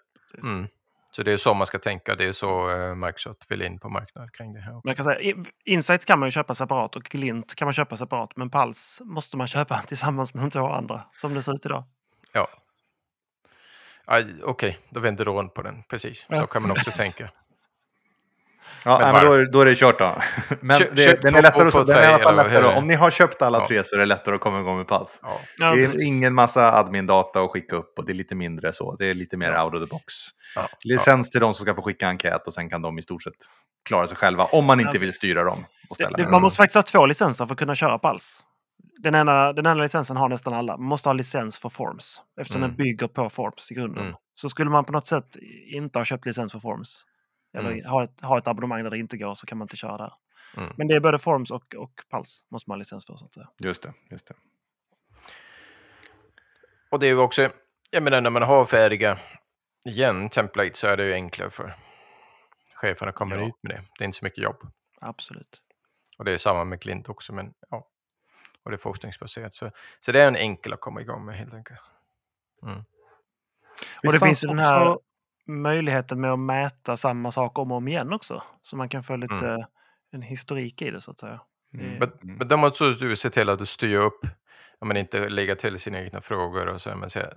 mm. 0.42 0.68
så 1.11 1.22
det 1.22 1.33
är 1.33 1.37
så 1.37 1.55
man 1.55 1.66
ska 1.66 1.79
tänka, 1.79 2.14
det 2.14 2.25
är 2.25 2.33
så 2.33 2.70
uh, 2.70 2.94
Microsoft 2.94 3.51
vill 3.51 3.62
in 3.62 3.79
på 3.79 3.88
marknaden 3.88 4.31
kring 4.33 4.53
det 4.53 4.61
här. 4.61 4.77
Också. 4.77 4.87
Man 4.87 4.94
kan 4.94 5.05
säga, 5.05 5.35
Insights 5.64 6.05
kan 6.05 6.18
man 6.18 6.27
ju 6.27 6.31
köpa 6.31 6.55
separat 6.55 6.96
och 6.96 7.03
Glint 7.03 7.55
kan 7.55 7.66
man 7.66 7.72
köpa 7.72 7.96
separat, 7.96 8.37
men 8.37 8.51
Pals 8.51 9.03
måste 9.05 9.37
man 9.37 9.46
köpa 9.57 9.79
tillsammans 9.81 10.35
med 10.35 10.44
de 10.44 10.51
två 10.51 10.68
andra, 10.68 11.01
som 11.14 11.35
det 11.35 11.42
ser 11.42 11.55
ut 11.55 11.66
idag. 11.66 11.85
Ja. 12.33 12.48
Okej, 14.07 14.42
okay, 14.44 14.75
då 14.90 15.01
vänder 15.01 15.25
du 15.25 15.31
runt 15.31 15.55
på 15.55 15.62
den, 15.62 15.83
precis. 15.88 16.27
Så 16.29 16.46
kan 16.46 16.62
man 16.62 16.70
också 16.70 16.90
tänka. 16.90 17.31
Ja, 18.85 18.99
men, 18.99 19.12
men 19.12 19.25
då, 19.25 19.33
är, 19.33 19.45
då 19.45 19.61
är 19.61 19.64
det 19.64 19.75
kört 19.75 19.99
då. 19.99 20.16
Men 20.61 20.77
Kö, 20.77 20.85
det, 20.92 21.23
den 21.23 21.35
är 21.35 21.42
lättare 21.42 21.68
att, 21.68 21.87
den 21.87 21.99
är 21.99 22.03
i 22.03 22.07
alla 22.07 22.18
fall 22.18 22.37
lättare. 22.37 22.77
Om 22.79 22.87
ni 22.87 22.95
har 22.95 23.11
köpt 23.11 23.42
alla 23.42 23.59
ja. 23.59 23.66
tre 23.66 23.85
så 23.85 23.95
är 23.95 23.99
det 23.99 24.07
lättare 24.07 24.35
att 24.35 24.40
komma 24.40 24.61
igång 24.61 24.77
med 24.77 24.88
pass. 24.88 25.21
Ja. 25.23 25.75
det 25.75 25.83
är 25.83 26.07
ingen 26.07 26.35
massa 26.35 26.73
admin-data 26.73 27.40
att 27.40 27.51
skicka 27.51 27.77
upp 27.77 27.99
och 27.99 28.07
det 28.07 28.12
är 28.12 28.14
lite 28.14 28.35
mindre 28.35 28.73
så. 28.73 28.97
Det 28.97 29.07
är 29.07 29.14
lite 29.14 29.37
mer 29.37 29.53
ja. 29.53 29.64
out 29.64 29.75
of 29.75 29.81
the 29.81 29.87
box. 29.87 30.14
Licens 30.85 31.31
till 31.31 31.40
de 31.40 31.55
som 31.55 31.66
ska 31.66 31.75
få 31.75 31.83
skicka 31.83 32.09
enkät 32.09 32.47
och 32.47 32.55
sen 32.55 32.71
kan 32.71 32.83
de 32.83 32.99
i 32.99 33.03
stort 33.03 33.23
sett 33.23 33.33
klara 33.88 34.07
sig 34.07 34.16
själva 34.16 34.45
om 34.45 34.64
man 34.64 34.81
inte 34.81 34.99
vill 34.99 35.12
styra 35.12 35.45
dem. 35.45 35.64
Det, 36.16 36.31
man 36.31 36.42
måste 36.42 36.57
faktiskt 36.57 36.77
ha 36.77 36.83
två 36.83 37.07
licenser 37.07 37.47
för 37.47 37.55
att 37.55 37.59
kunna 37.59 37.75
köra 37.75 37.99
Pals. 37.99 38.42
Den 39.03 39.14
ena, 39.14 39.53
den 39.53 39.66
ena 39.66 39.83
licensen 39.83 40.16
har 40.16 40.29
nästan 40.29 40.55
alla. 40.55 40.77
Man 40.77 40.87
måste 40.87 41.09
ha 41.09 41.14
licens 41.14 41.59
för 41.59 41.68
Forms 41.68 42.21
eftersom 42.40 42.62
mm. 42.62 42.71
den 42.71 42.77
bygger 42.77 43.09
på 43.09 43.31
Forms 43.31 43.71
i 43.71 43.75
grunden. 43.75 44.05
Mm. 44.05 44.14
Så 44.35 44.49
skulle 44.49 44.71
man 44.71 44.85
på 44.85 44.92
något 44.92 45.07
sätt 45.07 45.37
inte 45.66 45.99
ha 45.99 46.05
köpt 46.05 46.27
licens 46.27 46.53
för 46.53 46.59
Forms 46.59 47.05
eller 47.54 47.70
mm. 47.70 47.84
ha, 47.84 48.04
ett, 48.04 48.20
ha 48.20 48.38
ett 48.38 48.46
abonnemang 48.46 48.82
där 48.82 48.90
det 48.90 48.98
inte 48.98 49.16
går 49.16 49.34
så 49.34 49.46
kan 49.46 49.58
man 49.58 49.64
inte 49.64 49.76
köra 49.76 49.96
där. 49.96 50.12
Mm. 50.56 50.72
Men 50.76 50.88
det 50.88 50.94
är 50.94 51.00
både 51.00 51.18
Forms 51.18 51.50
och, 51.50 51.74
och 51.74 51.92
Pulse 52.10 52.44
måste 52.50 52.70
man 52.70 52.74
ha 52.74 52.78
licens 52.78 53.06
för. 53.06 53.16
Så 53.16 53.24
att 53.24 53.34
säga. 53.34 53.48
Just 53.58 53.82
det, 53.82 53.92
just 54.10 54.26
det. 54.26 54.34
Och 56.90 56.98
det 56.98 57.06
är 57.06 57.10
ju 57.10 57.18
också, 57.18 57.50
jag 57.90 58.02
menar 58.02 58.20
när 58.20 58.30
man 58.30 58.42
har 58.42 58.64
färdiga 58.64 59.18
igen 59.84 60.28
template 60.28 60.74
så 60.74 60.86
är 60.86 60.96
det 60.96 61.04
ju 61.04 61.12
enklare 61.12 61.50
för 61.50 61.74
cheferna 62.74 63.08
att 63.08 63.14
komma 63.14 63.34
ja. 63.36 63.46
ut 63.46 63.54
med 63.62 63.72
det. 63.76 63.84
Det 63.98 64.04
är 64.04 64.06
inte 64.06 64.18
så 64.18 64.24
mycket 64.24 64.44
jobb. 64.44 64.56
Absolut. 65.00 65.62
Och 66.18 66.24
det 66.24 66.32
är 66.32 66.38
samma 66.38 66.64
med 66.64 66.82
Klint 66.82 67.08
också, 67.08 67.32
men 67.32 67.54
ja. 67.70 67.88
Och 68.62 68.70
det 68.70 68.74
är 68.74 68.78
forskningsbaserat. 68.78 69.54
Så, 69.54 69.70
så 70.00 70.12
det 70.12 70.22
är 70.22 70.28
en 70.28 70.36
enkel 70.36 70.72
att 70.72 70.80
komma 70.80 71.00
igång 71.00 71.24
med 71.24 71.36
helt 71.36 71.54
enkelt. 71.54 71.80
Mm. 72.62 72.84
Och 74.06 74.12
det 74.12 74.20
finns 74.20 74.44
ju 74.44 74.48
den 74.48 74.58
här 74.58 74.98
möjligheten 75.46 76.20
med 76.20 76.33
att 76.33 76.38
mäta 76.38 76.96
samma 76.96 77.31
sak 77.31 77.59
om 77.59 77.70
och 77.70 77.76
om 77.76 77.88
igen 77.88 78.12
också. 78.12 78.42
Så 78.62 78.76
man 78.76 78.88
kan 78.88 79.02
få 79.02 79.16
lite 79.16 79.48
mm. 79.48 79.64
en 80.12 80.22
historik 80.22 80.83
i 80.83 80.90
det 80.90 81.00
så 81.00 81.11
att 81.11 81.18
säga. 81.18 81.40
Mm. 81.74 81.98
Men, 81.98 82.38
men 82.48 82.61
måste 82.61 82.85
du 82.85 83.16
se 83.16 83.31
till 83.31 83.48
att 83.48 83.59
du 83.59 83.66
styr 83.66 83.96
upp, 83.96 84.26
om 84.78 84.88
man 84.88 84.96
inte 84.96 85.28
lägger 85.28 85.55
till 85.55 85.78
sina 85.78 86.00
egna 86.00 86.20
frågor 86.20 86.66
och 86.66 86.81
så, 86.81 86.96
men 86.96 87.11
säger, 87.11 87.37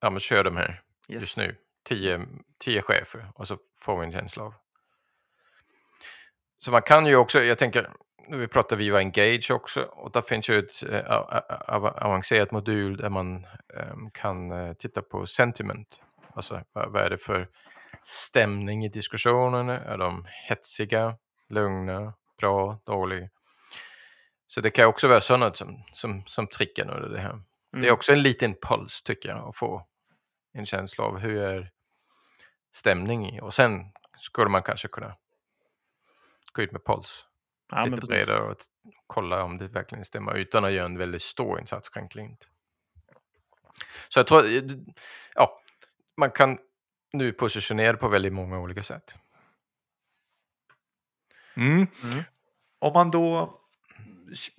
ja 0.00 0.10
men 0.10 0.20
kör 0.20 0.44
de 0.44 0.56
här 0.56 0.82
yes. 1.08 1.22
just 1.22 1.38
nu, 1.38 1.56
tio, 1.84 2.20
tio 2.58 2.82
chefer 2.82 3.32
och 3.34 3.48
så 3.48 3.58
får 3.80 4.00
vi 4.00 4.06
en 4.06 4.12
känsla 4.12 4.44
av. 4.44 4.54
Så 6.58 6.70
man 6.70 6.82
kan 6.82 7.06
ju 7.06 7.16
också, 7.16 7.42
jag 7.42 7.58
tänker, 7.58 7.90
nu 8.28 8.36
vi 8.36 8.48
pratar 8.48 8.76
Viva 8.76 8.98
Engage 8.98 9.50
också 9.50 9.82
och 9.82 10.12
där 10.12 10.22
finns 10.22 10.50
ju 10.50 10.58
ett 10.58 10.82
äh, 10.90 11.10
avancerat 12.04 12.50
modul 12.50 12.96
där 12.96 13.08
man 13.08 13.46
äh, 13.74 13.94
kan 14.12 14.50
äh, 14.50 14.72
titta 14.72 15.02
på 15.02 15.26
sentiment 15.26 16.00
Alltså 16.34 16.62
vad, 16.72 16.92
vad 16.92 17.02
är 17.02 17.10
det 17.10 17.18
för 17.18 17.48
stämning 18.02 18.84
i 18.84 18.88
diskussionerna? 18.88 19.80
Är 19.80 19.98
de 19.98 20.26
hetsiga, 20.48 21.16
lugna, 21.48 22.14
bra, 22.40 22.80
dåliga? 22.86 23.28
Så 24.46 24.60
det 24.60 24.70
kan 24.70 24.86
också 24.86 25.08
vara 25.08 25.20
sådant 25.20 25.56
som, 25.56 25.84
som, 25.92 26.26
som 26.26 26.46
trickar 26.46 26.90
under 26.96 27.08
det 27.08 27.20
här. 27.20 27.30
Mm. 27.30 27.44
Det 27.70 27.78
är 27.78 27.82
mm. 27.82 27.94
också 27.94 28.12
en 28.12 28.22
liten 28.22 28.54
puls 28.62 29.02
tycker 29.02 29.28
jag 29.28 29.48
att 29.48 29.56
få 29.56 29.86
en 30.52 30.66
känsla 30.66 31.04
av 31.04 31.18
hur 31.18 31.42
är 31.42 31.70
stämning 32.72 33.42
och 33.42 33.54
sen 33.54 33.92
skulle 34.18 34.50
man 34.50 34.62
kanske 34.62 34.88
kunna 34.88 35.16
gå 36.52 36.62
ut 36.62 36.72
med 36.72 36.84
puls 36.84 37.26
ja, 37.70 37.84
lite 37.84 38.06
bredare 38.06 38.42
och 38.42 38.56
kolla 39.06 39.44
om 39.44 39.58
det 39.58 39.68
verkligen 39.68 40.04
stämmer 40.04 40.34
utan 40.34 40.64
att 40.64 40.72
göra 40.72 40.86
en 40.86 40.98
väldigt 40.98 41.22
stor 41.22 41.60
insats 41.60 41.88
kring 41.88 42.08
Klint. 42.08 42.48
Så 44.08 44.18
jag 44.18 44.26
tror, 44.26 44.44
ja, 45.34 45.60
man 46.20 46.30
kan 46.30 46.58
nu 47.12 47.32
positionera 47.32 47.96
på 47.96 48.08
väldigt 48.08 48.32
många 48.32 48.58
olika 48.58 48.82
sätt. 48.82 49.14
Mm. 51.56 51.76
Mm. 51.76 52.22
Om 52.78 52.92
man 52.92 53.10
då 53.10 53.56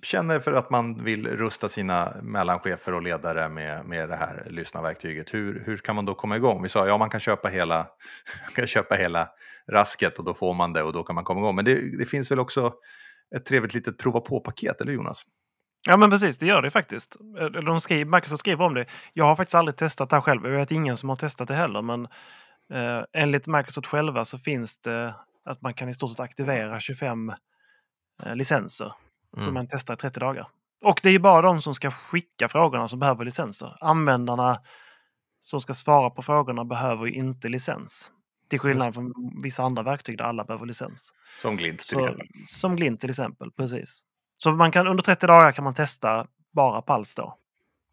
känner 0.02 0.40
för 0.40 0.52
att 0.52 0.70
man 0.70 1.04
vill 1.04 1.26
rusta 1.26 1.68
sina 1.68 2.16
mellanchefer 2.22 2.94
och 2.94 3.02
ledare 3.02 3.48
med, 3.48 3.86
med 3.86 4.08
det 4.08 4.16
här 4.16 4.46
lyssnarverktyget, 4.50 5.34
hur, 5.34 5.62
hur 5.66 5.76
kan 5.76 5.96
man 5.96 6.04
då 6.04 6.14
komma 6.14 6.36
igång? 6.36 6.62
Vi 6.62 6.68
sa 6.68 6.86
ja, 6.86 6.98
man 6.98 7.10
kan 7.10 7.20
köpa 7.20 7.48
hela, 7.48 7.86
kan 8.54 8.66
köpa 8.66 8.94
hela 8.94 9.28
rasket 9.68 10.18
och 10.18 10.24
då 10.24 10.34
får 10.34 10.54
man 10.54 10.72
det 10.72 10.82
och 10.82 10.92
då 10.92 11.02
kan 11.02 11.14
man 11.14 11.24
komma 11.24 11.40
igång. 11.40 11.56
Men 11.56 11.64
det, 11.64 11.98
det 11.98 12.06
finns 12.06 12.30
väl 12.30 12.40
också 12.40 12.72
ett 13.36 13.44
trevligt 13.44 13.74
litet 13.74 13.98
prova 13.98 14.20
på-paket, 14.20 14.80
eller 14.80 14.92
Jonas? 14.92 15.22
Ja 15.86 15.96
men 15.96 16.10
precis, 16.10 16.38
det 16.38 16.46
gör 16.46 16.62
det 16.62 16.70
faktiskt. 16.70 17.16
De 17.64 17.80
skriver, 17.80 18.04
Microsoft 18.04 18.40
skriver 18.40 18.64
om 18.64 18.74
det. 18.74 18.86
Jag 19.12 19.24
har 19.24 19.34
faktiskt 19.34 19.54
aldrig 19.54 19.76
testat 19.76 20.10
det 20.10 20.16
här 20.16 20.20
själv. 20.20 20.46
Jag 20.46 20.58
vet 20.58 20.70
ingen 20.70 20.96
som 20.96 21.08
har 21.08 21.16
testat 21.16 21.48
det 21.48 21.54
heller. 21.54 21.82
Men 21.82 22.08
eh, 22.72 23.04
enligt 23.12 23.46
Microsoft 23.46 23.86
själva 23.86 24.24
så 24.24 24.38
finns 24.38 24.78
det 24.78 25.14
att 25.44 25.62
man 25.62 25.74
kan 25.74 25.88
i 25.88 25.94
stort 25.94 26.10
sett 26.10 26.20
aktivera 26.20 26.80
25 26.80 27.32
eh, 28.22 28.36
licenser. 28.36 28.92
Mm. 29.36 29.44
Som 29.44 29.54
man 29.54 29.66
testar 29.70 29.94
i 29.94 29.96
30 29.96 30.20
dagar. 30.20 30.48
Och 30.84 31.00
det 31.02 31.08
är 31.08 31.12
ju 31.12 31.18
bara 31.18 31.42
de 31.42 31.62
som 31.62 31.74
ska 31.74 31.90
skicka 31.90 32.48
frågorna 32.48 32.88
som 32.88 32.98
behöver 32.98 33.24
licenser. 33.24 33.76
Användarna 33.80 34.60
som 35.40 35.60
ska 35.60 35.74
svara 35.74 36.10
på 36.10 36.22
frågorna 36.22 36.64
behöver 36.64 37.06
ju 37.06 37.12
inte 37.12 37.48
licens. 37.48 38.10
Till 38.48 38.58
skillnad 38.58 38.94
från 38.94 39.12
vissa 39.42 39.62
andra 39.62 39.82
verktyg 39.82 40.18
där 40.18 40.24
alla 40.24 40.44
behöver 40.44 40.66
licens. 40.66 41.14
Som 41.42 41.56
Glint 41.56 41.78
till 41.78 41.88
så, 41.88 42.00
exempel. 42.00 42.26
Som 42.46 42.76
Glint 42.76 43.00
till 43.00 43.10
exempel, 43.10 43.50
precis. 43.50 44.04
Så 44.42 44.52
man 44.52 44.72
kan, 44.72 44.86
under 44.86 45.02
30 45.02 45.26
dagar 45.26 45.52
kan 45.52 45.64
man 45.64 45.74
testa 45.74 46.26
bara 46.52 46.82
Pals 46.82 47.14
då. 47.14 47.38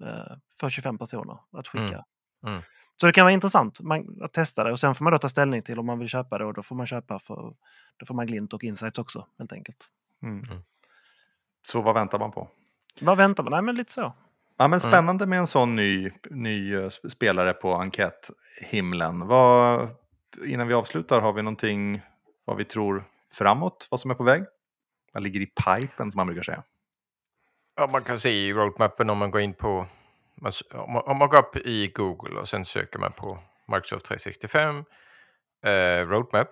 Eh, 0.04 0.38
för 0.60 0.70
25 0.70 0.98
personer 0.98 1.38
att 1.52 1.68
skicka. 1.68 2.06
Mm. 2.44 2.54
Mm. 2.54 2.62
Så 2.96 3.06
det 3.06 3.14
kan 3.14 3.24
vara 3.24 3.34
intressant 3.34 3.82
man, 3.82 4.20
att 4.22 4.34
testa 4.34 4.64
det 4.64 4.72
och 4.72 4.80
sen 4.80 4.96
får 4.96 5.04
man 5.04 5.14
då 5.14 5.20
ta 5.20 5.30
ställning 5.30 5.62
till 5.62 5.80
om 5.80 5.86
man 5.86 6.00
vill 6.00 6.08
köpa 6.08 6.38
det 6.38 6.46
och 6.46 6.54
då 6.54 6.62
får 6.62 6.76
man 6.76 6.88
köpa 6.88 7.20
för 7.20 7.54
då 7.98 8.06
får 8.06 8.16
man 8.16 8.28
Glint 8.28 8.54
och 8.54 8.64
Insights 8.64 9.00
också 9.00 9.26
helt 9.38 9.54
enkelt. 9.54 9.78
Mm. 10.24 10.44
mm. 10.44 10.62
Så 11.64 11.82
vad 11.82 11.96
väntar 11.96 12.20
man 12.20 12.32
på? 12.32 12.50
Vad 13.02 13.18
väntar 13.18 13.44
man? 13.44 13.52
Nej 13.52 13.62
men 13.62 13.76
lite 13.76 13.94
så. 13.94 14.14
Ja, 14.58 14.68
men 14.68 14.80
mm. 14.80 14.92
spännande 14.92 15.26
med 15.26 15.40
en 15.40 15.48
sån 15.48 15.76
ny, 15.76 16.12
ny 16.30 16.76
eh, 16.76 16.90
spelare 16.90 17.54
på 17.54 17.74
enkäthimlen. 17.74 19.28
Vad, 19.28 19.90
innan 20.46 20.68
vi 20.68 20.74
avslutar, 20.74 21.22
har 21.22 21.34
vi 21.34 21.42
någonting 21.42 22.02
vad 22.46 22.58
vi 22.58 22.64
tror 22.64 23.04
framåt, 23.32 23.88
vad 23.92 24.00
som 24.00 24.12
är 24.12 24.16
på 24.16 24.24
väg? 24.24 24.44
Vad 25.14 25.24
ligger 25.24 25.40
i 25.40 25.46
pipen 25.46 26.12
som 26.12 26.20
man 26.20 26.28
brukar 26.28 26.44
säga? 26.44 26.64
Ja, 27.76 27.90
man 27.92 28.04
kan 28.04 28.20
se 28.20 28.30
i 28.30 28.54
roadmappen 28.54 29.10
om 29.10 29.18
man 29.18 29.32
går 29.32 29.42
in 29.42 29.54
på 29.54 29.88
om 30.74 31.18
man 31.18 31.30
går 31.30 31.38
upp 31.38 31.56
i 31.56 31.88
Google 31.88 32.40
och 32.40 32.50
sen 32.50 32.66
söker 32.66 33.00
man 33.00 33.12
på 33.12 33.40
Microsoft 33.68 34.06
365 34.06 34.86
eh, 35.66 36.08
roadmap. 36.08 36.50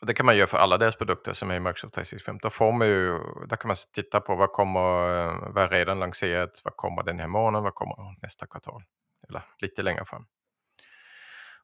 Och 0.00 0.06
det 0.06 0.14
kan 0.14 0.26
man 0.26 0.36
göra 0.36 0.46
för 0.46 0.58
alla 0.58 0.78
deras 0.78 0.96
produkter 0.96 1.32
som 1.32 1.50
är 1.50 1.54
i 1.54 1.60
Microsoft 1.60 1.94
365. 1.94 2.38
Då 2.42 2.50
får 2.50 2.72
man 2.72 2.88
ju, 2.88 3.18
där 3.46 3.56
kan 3.56 3.68
man 3.68 3.76
titta 3.94 4.20
på 4.20 4.36
vad 4.36 4.52
kommer, 4.52 4.80
eh, 4.80 5.52
vad 5.52 5.64
är 5.64 5.68
redan 5.68 5.98
lanserat, 5.98 6.60
vad 6.64 6.76
kommer 6.76 7.02
den 7.02 7.18
här 7.18 7.26
månaden, 7.26 7.64
vad 7.64 7.74
kommer 7.74 8.20
nästa 8.22 8.46
kvartal? 8.46 8.82
Eller 9.28 9.42
lite 9.58 9.82
längre 9.82 10.04
fram. 10.04 10.26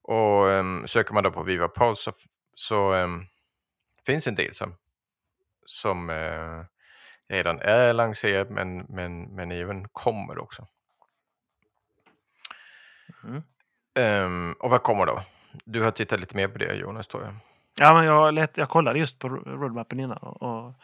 Och 0.02 0.44
um, 0.44 0.86
söker 0.86 1.14
man 1.14 1.24
då 1.24 1.30
på 1.30 1.42
Viva 1.42 1.68
Pulse 1.68 2.02
så, 2.02 2.12
så 2.54 2.92
um, 2.94 3.26
finns 4.06 4.26
en 4.26 4.34
del 4.34 4.54
som, 4.54 4.74
som 5.66 6.10
uh, 6.10 6.64
redan 7.28 7.60
är 7.60 7.92
lanserat 7.92 8.50
men, 8.50 8.78
men, 8.78 9.22
men 9.22 9.52
även 9.52 9.88
kommer 9.88 10.38
också. 10.38 10.66
Mm. 13.24 13.42
Um, 13.98 14.52
och 14.52 14.70
vad 14.70 14.82
kommer 14.82 15.06
då? 15.06 15.22
Du 15.64 15.82
har 15.82 15.90
tittat 15.90 16.20
lite 16.20 16.36
mer 16.36 16.48
på 16.48 16.58
det 16.58 16.74
Jonas 16.74 17.06
tror 17.06 17.24
jag. 17.24 17.34
Ja, 17.78 17.94
men 17.94 18.04
jag, 18.04 18.34
let, 18.34 18.56
jag 18.56 18.68
kollade 18.68 18.98
just 18.98 19.18
på 19.18 19.28
roadmappen 19.28 20.00
innan 20.00 20.16
och, 20.16 20.42
och 20.42 20.74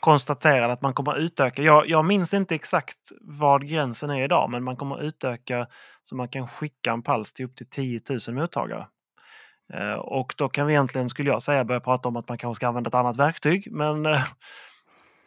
konstaterade 0.00 0.72
att 0.72 0.82
man 0.82 0.92
kommer 0.92 1.12
att 1.12 1.18
utöka. 1.18 1.62
Jag, 1.62 1.88
jag 1.88 2.04
minns 2.04 2.34
inte 2.34 2.54
exakt 2.54 2.98
vad 3.20 3.68
gränsen 3.68 4.10
är 4.10 4.24
idag, 4.24 4.50
men 4.50 4.64
man 4.64 4.76
kommer 4.76 4.96
att 4.96 5.02
utöka 5.02 5.66
så 6.02 6.16
man 6.16 6.28
kan 6.28 6.48
skicka 6.48 6.92
en 6.92 7.02
pals 7.02 7.32
till 7.32 7.44
upp 7.44 7.56
till 7.56 7.68
10 7.70 8.00
000 8.28 8.36
mottagare. 8.36 8.86
Eh, 9.74 9.92
och 9.92 10.34
då 10.36 10.48
kan 10.48 10.66
vi 10.66 10.72
egentligen, 10.72 11.08
skulle 11.08 11.30
jag 11.30 11.42
säga, 11.42 11.64
börja 11.64 11.80
prata 11.80 12.08
om 12.08 12.16
att 12.16 12.28
man 12.28 12.38
kanske 12.38 12.56
ska 12.56 12.68
använda 12.68 12.88
ett 12.88 12.94
annat 12.94 13.16
verktyg. 13.16 13.68
Men 13.72 14.06
eh, 14.06 14.24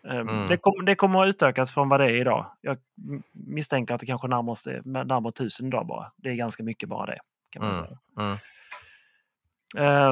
eh 0.06 0.16
mm. 0.16 0.48
det, 0.48 0.58
kom, 0.58 0.86
det, 0.86 0.96
kommer 0.96 1.24
att 1.24 1.30
utökas 1.30 1.74
från 1.74 1.90
vad 1.90 2.00
det 2.00 2.06
är 2.06 2.16
idag. 2.16 2.46
Jag 2.62 2.78
misstänker 3.32 3.94
att 3.94 4.00
det 4.00 4.06
kanske 4.06 4.28
närmare, 4.28 4.82
närmare 4.86 5.30
1000 5.30 5.68
idag 5.68 5.88
bara. 5.88 6.12
Det 6.18 6.30
är 6.30 6.36
ganska 6.36 6.64
mycket 6.64 6.90
bara 6.90 7.06
det. 7.06 7.20
kan 7.52 7.64
man 7.64 7.72
mm. 7.72 7.86
säga. 7.86 7.98
Mm. 8.20 8.38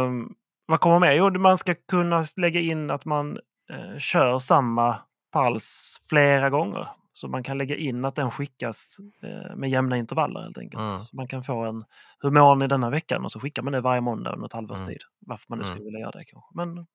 Um, 0.04 0.36
vad 0.66 0.80
kommer 0.80 1.00
med? 1.00 1.18
Jo, 1.18 1.30
man 1.30 1.58
ska 1.58 1.76
kunna 1.76 2.26
lägga 2.38 2.60
in 2.60 2.92
att 2.92 3.06
man 3.06 3.40
eh, 3.72 3.98
kör 3.98 4.40
samma 4.40 4.96
pals 5.32 5.98
flera 6.10 6.50
gånger. 6.50 6.88
Så 7.20 7.28
man 7.28 7.44
kan 7.44 7.58
lägga 7.58 7.76
in 7.76 8.06
att 8.06 8.16
den 8.16 8.32
skickas 8.32 8.98
eh, 9.24 9.56
med 9.56 9.70
jämna 9.70 9.98
intervaller 9.98 10.42
helt 10.42 10.58
enkelt. 10.58 10.84
Mm. 10.84 11.00
Så 11.00 11.16
man 11.16 11.28
kan 11.28 11.44
få 11.44 11.66
en, 11.66 11.86
hur 12.20 12.32
mår 12.32 12.56
ni 12.56 12.68
denna 12.68 12.90
veckan? 12.90 13.26
Och 13.26 13.32
så 13.32 13.40
skickar 13.40 13.62
man 13.62 13.74
det 13.74 13.82
varje 13.82 14.02
måndag 14.02 14.34
under 14.34 14.46
ett 14.46 14.54
halvårs 14.54 14.82
mm. 14.82 14.88
tid. 14.88 15.02
Varför 15.20 15.46
man 15.50 15.60
nu 15.60 15.64
skulle 15.64 15.76
mm. 15.76 15.86
vilja 15.86 16.00
göra 16.00 16.12
det 16.12 16.26
kanske. 16.26 16.50
Men 16.56 16.76
det 16.76 16.86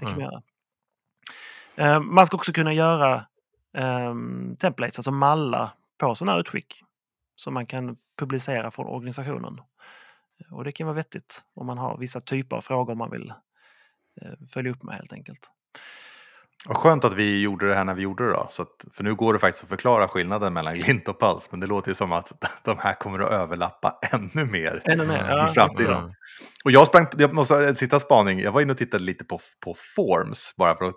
kan 0.00 0.04
man 0.04 0.12
mm. 0.12 0.24
göra. 0.24 0.42
Eh, 1.76 2.00
man 2.00 2.26
ska 2.26 2.36
också 2.36 2.52
kunna 2.52 2.72
göra 2.72 3.14
eh, 3.76 4.14
templates, 4.60 4.98
alltså 4.98 5.10
mallar 5.10 5.70
på 5.98 6.14
sådana 6.14 6.32
här 6.32 6.40
utskick. 6.40 6.82
Som 7.36 7.54
man 7.54 7.66
kan 7.66 7.96
publicera 8.18 8.70
från 8.70 8.86
organisationen. 8.86 9.60
Och 10.50 10.64
det 10.64 10.72
kan 10.72 10.86
vara 10.86 10.96
vettigt 10.96 11.44
om 11.54 11.66
man 11.66 11.78
har 11.78 11.98
vissa 11.98 12.20
typer 12.20 12.56
av 12.56 12.60
frågor 12.60 12.94
man 12.94 13.10
vill 13.10 13.30
eh, 14.22 14.32
följa 14.54 14.72
upp 14.72 14.82
med 14.82 14.94
helt 14.94 15.12
enkelt. 15.12 15.50
Och 16.68 16.76
skönt 16.76 17.04
att 17.04 17.14
vi 17.14 17.42
gjorde 17.42 17.68
det 17.68 17.74
här 17.74 17.84
när 17.84 17.94
vi 17.94 18.02
gjorde 18.02 18.24
det 18.24 18.30
då. 18.30 18.48
Så 18.50 18.62
att, 18.62 18.84
för 18.92 19.04
nu 19.04 19.14
går 19.14 19.32
det 19.32 19.38
faktiskt 19.38 19.62
att 19.62 19.68
förklara 19.68 20.08
skillnaden 20.08 20.52
mellan 20.52 20.74
glint 20.74 21.08
och 21.08 21.18
pals. 21.18 21.48
Men 21.50 21.60
det 21.60 21.66
låter 21.66 21.90
ju 21.90 21.94
som 21.94 22.12
att 22.12 22.32
de 22.64 22.78
här 22.78 22.94
kommer 22.94 23.18
att 23.18 23.30
överlappa 23.30 23.98
ännu 24.12 24.46
mer, 24.46 24.82
ännu 24.84 25.06
mer 25.06 25.26
ja, 25.28 25.50
i 25.50 25.54
framtiden. 25.54 25.98
Mm. 25.98 26.12
Och 26.64 26.70
jag 26.70 26.86
sprang, 26.86 27.06
jag 27.18 27.34
måste 27.34 27.68
en 27.68 27.76
sista 27.76 28.00
spaning, 28.00 28.40
jag 28.40 28.52
var 28.52 28.60
inne 28.60 28.72
och 28.72 28.78
tittade 28.78 29.04
lite 29.04 29.24
på, 29.24 29.40
på 29.60 29.74
Forms 29.96 30.54
bara 30.56 30.76
för 30.76 30.84
att, 30.84 30.94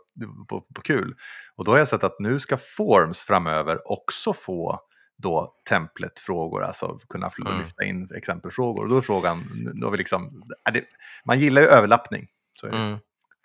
på, 0.47 0.61
på 0.61 0.81
kul. 0.81 1.15
Och 1.55 1.65
då 1.65 1.71
har 1.71 1.77
jag 1.77 1.87
sett 1.87 2.03
att 2.03 2.19
nu 2.19 2.39
ska 2.39 2.57
Forms 2.57 3.23
framöver 3.23 3.91
också 3.91 4.33
få 4.33 4.79
då 5.17 5.55
templet-frågor, 5.69 6.63
alltså 6.63 6.99
kunna 7.09 7.31
mm. 7.45 7.59
lyfta 7.59 7.85
in 7.85 8.09
exempelfrågor. 8.17 8.83
Och 8.83 8.89
då 8.89 8.97
är 8.97 9.01
frågan, 9.01 9.43
då 9.81 9.87
är 9.87 9.91
vi 9.91 9.97
liksom, 9.97 10.43
är 10.69 10.71
det, 10.71 10.83
man 11.25 11.39
gillar 11.39 11.61
ju 11.61 11.67
överlappning. 11.67 12.27
Så 12.53 12.67
är 12.67 12.71
det. 12.71 12.77
Mm. 12.77 12.99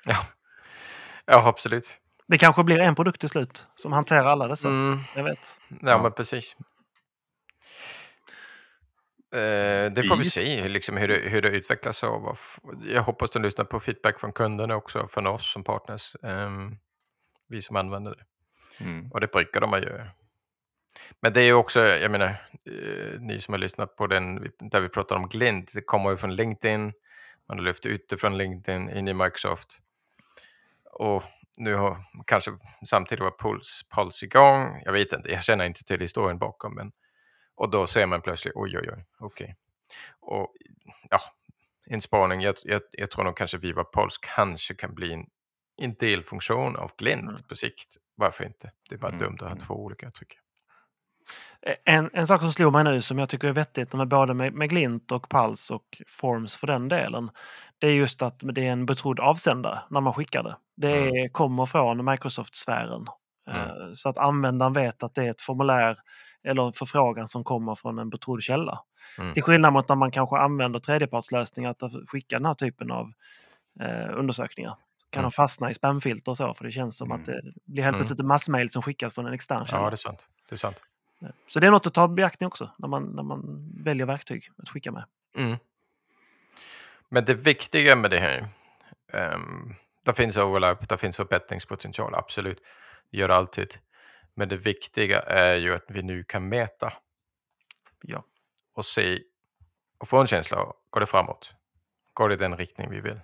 Ja. 0.04 0.16
ja, 1.26 1.48
absolut. 1.48 1.99
Det 2.30 2.38
kanske 2.38 2.64
blir 2.64 2.78
en 2.78 2.94
produkt 2.94 3.20
till 3.20 3.28
slut 3.28 3.66
som 3.76 3.92
hanterar 3.92 4.24
alla 4.24 4.48
dessa. 4.48 4.68
Mm. 4.68 4.98
Jag 5.16 5.24
vet. 5.24 5.58
Ja, 5.68 5.76
ja. 5.80 6.02
men 6.02 6.12
precis. 6.12 6.56
Eh, 9.32 9.92
det 9.92 10.08
får 10.08 10.16
vi 10.16 10.24
se 10.24 10.68
liksom, 10.68 10.96
hur, 10.96 11.08
det, 11.08 11.14
hur 11.14 11.42
det 11.42 11.48
utvecklas. 11.48 12.02
Och 12.02 12.38
jag 12.84 13.02
hoppas 13.02 13.30
de 13.30 13.42
lyssnar 13.42 13.64
på 13.64 13.80
feedback 13.80 14.20
från 14.20 14.32
kunderna 14.32 14.76
också, 14.76 15.08
från 15.08 15.26
oss 15.26 15.52
som 15.52 15.64
partners. 15.64 16.14
Eh, 16.22 16.50
vi 17.48 17.62
som 17.62 17.76
använder 17.76 18.10
det. 18.10 18.24
Mm. 18.84 19.10
Och 19.12 19.20
det 19.20 19.32
brukar 19.32 19.60
de 19.60 19.72
göra. 19.72 20.06
Men 21.20 21.32
det 21.32 21.40
är 21.40 21.44
ju 21.44 21.54
också, 21.54 21.80
jag 21.80 22.10
menar, 22.10 22.26
eh, 22.26 23.20
ni 23.20 23.40
som 23.40 23.54
har 23.54 23.58
lyssnat 23.58 23.96
på 23.96 24.06
den 24.06 24.50
där 24.58 24.80
vi 24.80 24.88
pratar 24.88 25.16
om 25.16 25.28
Glint, 25.28 25.70
det 25.74 25.82
kommer 25.82 26.10
ju 26.10 26.16
från 26.16 26.34
LinkedIn, 26.34 26.92
man 27.48 27.58
har 27.58 27.64
lyft 27.64 27.86
ut 27.86 28.08
det 28.08 28.16
från 28.16 28.38
LinkedIn 28.38 28.90
in 28.90 29.08
i 29.08 29.14
Microsoft. 29.14 29.78
Och 30.92 31.24
nu 31.60 31.74
har 31.74 31.98
kanske 32.26 32.50
samtidigt 32.86 33.24
var 33.24 33.34
Puls, 33.38 33.82
Puls 33.94 34.22
igång, 34.22 34.82
jag 34.84 34.92
vet 34.92 35.12
inte, 35.12 35.30
jag 35.30 35.44
känner 35.44 35.64
inte 35.64 35.84
till 35.84 36.00
historien 36.00 36.38
bakom, 36.38 36.74
men 36.74 36.92
och 37.54 37.70
då 37.70 37.86
ser 37.86 38.06
man 38.06 38.22
plötsligt, 38.22 38.54
oj 38.56 38.78
oj 38.78 38.88
oj, 38.92 39.04
okej. 39.18 39.44
Okay. 39.44 39.54
Och 40.20 40.54
ja, 41.10 41.18
en 41.86 42.00
spaning, 42.00 42.40
jag, 42.40 42.54
jag, 42.64 42.82
jag, 42.90 43.10
tror 43.10 43.24
nog 43.24 43.36
kanske 43.36 43.58
Viva 43.58 43.84
Puls 43.84 44.18
kanske 44.18 44.74
kan 44.74 44.94
bli 44.94 45.12
en, 45.12 45.26
en 45.76 45.94
delfunktion 45.94 46.76
av 46.76 46.92
Glint 46.98 47.28
mm. 47.28 47.42
på 47.48 47.54
sikt. 47.54 47.96
Varför 48.14 48.44
inte? 48.44 48.70
Det 48.88 48.94
är 48.94 48.98
bara 48.98 49.12
mm. 49.12 49.18
dumt 49.18 49.34
att 49.34 49.40
ha 49.40 49.48
mm. 49.48 49.58
två 49.58 49.74
olika, 49.74 50.10
tycker 50.10 50.36
jag. 50.36 50.44
En, 51.84 52.10
en 52.12 52.26
sak 52.26 52.40
som 52.40 52.52
slog 52.52 52.72
mig 52.72 52.84
nu 52.84 53.02
som 53.02 53.18
jag 53.18 53.28
tycker 53.28 53.48
är 53.48 53.52
vettigt 53.52 53.92
med 53.92 54.08
både 54.08 54.34
med, 54.34 54.52
med 54.52 54.70
Glint 54.70 55.12
och 55.12 55.28
Pals 55.28 55.70
och 55.70 56.02
Forms 56.08 56.56
för 56.56 56.66
den 56.66 56.88
delen. 56.88 57.30
Det 57.80 57.86
är 57.86 57.92
just 57.92 58.22
att 58.22 58.40
det 58.42 58.66
är 58.66 58.72
en 58.72 58.86
betrodd 58.86 59.20
avsändare 59.20 59.78
när 59.90 60.00
man 60.00 60.12
skickar 60.14 60.42
det. 60.42 60.56
Det 60.76 60.90
är, 60.90 61.18
mm. 61.18 61.30
kommer 61.30 61.66
från 61.66 62.04
Microsoft-sfären. 62.10 63.06
Mm. 63.50 63.60
Eh, 63.60 63.92
så 63.94 64.08
att 64.08 64.18
användaren 64.18 64.72
vet 64.72 65.02
att 65.02 65.14
det 65.14 65.26
är 65.26 65.30
ett 65.30 65.40
formulär 65.40 65.96
eller 66.44 66.66
en 66.66 66.72
förfrågan 66.72 67.28
som 67.28 67.44
kommer 67.44 67.74
från 67.74 67.98
en 67.98 68.10
betrodd 68.10 68.42
källa. 68.42 68.78
Mm. 69.18 69.34
Till 69.34 69.42
skillnad 69.42 69.72
mot 69.72 69.88
när 69.88 69.96
man 69.96 70.10
kanske 70.10 70.36
använder 70.36 70.78
tredjepartslösningar 70.78 71.70
att 71.70 71.92
skicka 72.08 72.36
den 72.36 72.46
här 72.46 72.54
typen 72.54 72.90
av 72.90 73.06
eh, 73.80 74.18
undersökningar. 74.18 74.76
Kan 75.10 75.20
mm. 75.20 75.30
de 75.30 75.32
fastna 75.32 75.70
i 75.70 75.74
spamfilter 75.74 76.30
och 76.30 76.36
så 76.36 76.54
för 76.54 76.64
det 76.64 76.72
känns 76.72 76.96
som 76.96 77.12
att 77.12 77.28
mm. 77.28 77.40
det 77.44 77.52
blir 77.64 77.84
helt 77.84 77.94
mm. 77.94 77.98
plötsligt 77.98 78.20
en 78.20 78.26
massmail 78.26 78.70
som 78.70 78.82
skickas 78.82 79.14
från 79.14 79.26
en 79.26 79.32
extern 79.32 79.66
källa. 79.66 79.82
Ja, 79.82 79.90
det 79.90 79.94
är 79.94 79.96
sant. 79.96 80.26
Det 80.48 80.54
är 80.54 80.56
sant. 80.56 80.82
Så 81.46 81.60
det 81.60 81.66
är 81.66 81.70
något 81.70 81.86
att 81.86 81.94
ta 81.94 82.04
i 82.04 82.08
beaktning 82.08 82.46
också 82.46 82.70
när 82.78 82.88
man, 82.88 83.04
när 83.04 83.22
man 83.22 83.70
väljer 83.84 84.06
verktyg 84.06 84.42
att 84.62 84.68
skicka 84.68 84.92
med. 84.92 85.04
Men 87.10 87.24
det 87.24 87.34
viktiga 87.34 87.96
med 87.96 88.10
det 88.10 88.18
här, 88.18 88.48
um, 89.12 89.74
det 90.04 90.14
finns 90.14 90.36
overlap, 90.36 90.88
det 90.88 90.98
finns 90.98 91.16
förbättringspotential, 91.16 92.14
absolut. 92.14 92.62
gör 93.10 93.28
alltid. 93.28 93.78
Men 94.34 94.48
det 94.48 94.56
viktiga 94.56 95.20
är 95.20 95.54
ju 95.54 95.74
att 95.74 95.84
vi 95.88 96.02
nu 96.02 96.22
kan 96.22 96.48
mäta. 96.48 96.92
Ja. 98.02 98.24
Och 98.74 98.84
se 98.84 99.18
och 99.98 100.08
få 100.08 100.20
en 100.20 100.26
känsla 100.26 100.56
av, 100.56 100.76
går 100.90 101.00
det 101.00 101.06
framåt? 101.06 101.54
Går 102.12 102.28
det 102.28 102.34
i 102.34 102.38
den 102.38 102.56
riktning 102.56 102.90
vi 102.90 103.00
vill? 103.00 103.20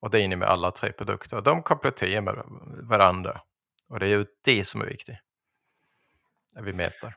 Och 0.00 0.10
det 0.10 0.20
är 0.20 0.22
inne 0.22 0.36
med 0.36 0.48
alla 0.48 0.70
tre 0.70 0.92
produkter. 0.92 1.40
De 1.40 1.62
kompletterar 1.62 2.20
med 2.20 2.42
varandra. 2.88 3.40
Och 3.88 4.00
det 4.00 4.06
är 4.06 4.10
ju 4.10 4.26
det 4.44 4.64
som 4.64 4.80
är 4.80 4.86
viktigt. 4.86 5.18
När 6.52 6.62
vi 6.62 6.72
mäter. 6.72 7.16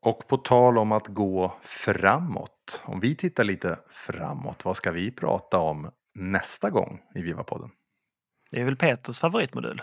Och 0.00 0.28
på 0.28 0.36
tal 0.36 0.78
om 0.78 0.92
att 0.92 1.06
gå 1.06 1.58
framåt. 1.62 2.51
Om 2.84 3.00
vi 3.00 3.16
tittar 3.16 3.44
lite 3.44 3.78
framåt. 3.90 4.64
Vad 4.64 4.76
ska 4.76 4.90
vi 4.90 5.10
prata 5.10 5.58
om 5.58 5.90
nästa 6.14 6.70
gång 6.70 7.00
i 7.14 7.22
Viva-podden? 7.22 7.70
Det 8.50 8.60
är 8.60 8.64
väl 8.64 8.76
Peters 8.76 9.20
favoritmodul? 9.20 9.82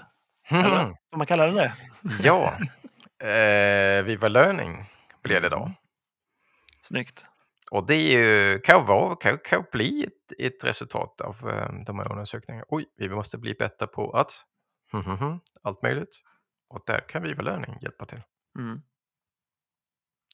Eller 0.50 0.86
får 1.12 1.18
man 1.18 1.28
kalla 1.28 1.46
det 1.46 1.52
det? 1.52 1.74
ja. 2.24 2.58
Eh, 3.28 4.04
Viva 4.04 4.28
Learning 4.28 4.86
blir 5.24 5.42
det 5.42 5.50
då. 5.50 5.62
Mm. 5.62 5.74
Snyggt. 6.82 7.26
Och 7.72 7.86
det 7.88 7.96
är 7.96 8.12
ju, 8.12 8.60
kan, 8.60 8.86
vara, 8.86 9.16
kan, 9.16 9.38
kan 9.38 9.66
bli 9.72 10.04
ett, 10.04 10.40
ett 10.40 10.64
resultat 10.64 11.22
av 11.22 11.46
um, 11.46 11.84
de 11.84 12.00
här 12.00 12.12
undersökningarna. 12.12 12.66
Oj, 12.68 12.86
vi 12.98 13.10
måste 13.10 13.38
bli 13.38 13.54
bättre 13.54 13.88
på 13.88 14.12
att 14.12 14.32
mm, 14.94 15.06
mm, 15.06 15.18
mm, 15.18 15.40
allt 15.64 15.82
möjligt. 15.82 16.22
Och 16.70 16.84
där 16.86 17.10
kan 17.10 17.24
Viva 17.24 17.42
Learning 17.44 17.78
hjälpa 17.82 18.06
till. 18.06 18.22
Mm. 18.60 18.82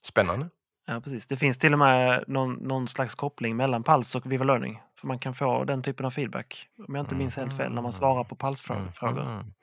Spännande. 0.04 0.50
Ja, 0.88 1.02
precis. 1.02 1.28
Det 1.28 1.38
finns 1.38 1.58
till 1.58 1.74
och 1.74 1.80
med 1.80 2.24
någon, 2.28 2.54
någon 2.54 2.88
slags 2.88 3.16
koppling 3.16 3.56
mellan 3.56 3.84
Pals 3.84 4.16
och 4.16 4.32
Viva 4.32 4.44
Learning. 4.44 4.82
För 5.00 5.08
man 5.08 5.20
kan 5.20 5.34
få 5.34 5.64
den 5.64 5.84
typen 5.84 6.06
av 6.06 6.12
feedback, 6.12 6.70
om 6.88 6.96
jag 6.96 7.04
inte 7.04 7.16
minns 7.16 7.38
helt 7.38 7.58
fel, 7.58 7.72
när 7.74 7.82
man 7.82 7.94
svarar 7.94 8.24
på 8.24 8.36
Pals-frågor. 8.36 9.22
Mm. 9.22 9.54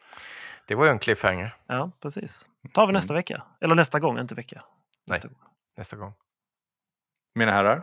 Det 0.66 0.74
var 0.74 0.84
ju 0.84 0.90
en 0.90 0.98
cliffhanger. 0.98 1.56
Ja, 1.66 1.90
precis. 2.02 2.46
tar 2.74 2.86
vi 2.86 2.92
nästa 2.92 3.14
vecka. 3.14 3.42
Eller 3.60 3.74
nästa 3.74 3.98
gång, 4.00 4.18
inte 4.18 4.34
vecka. 4.34 4.64
Nästa 5.06 5.28
Nej, 5.28 5.34
gång. 5.36 5.48
nästa 5.76 5.96
gång. 5.96 6.12
Mina 7.34 7.52
herrar, 7.52 7.82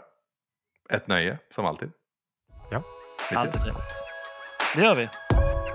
ett 0.89 1.07
nöje 1.07 1.39
som 1.49 1.65
alltid. 1.65 1.91
Ja. 2.71 2.81
Alltid 3.35 3.61
trevligt. 3.61 3.83
Det 4.75 4.81
gör 4.81 4.95
vi. 4.95 5.09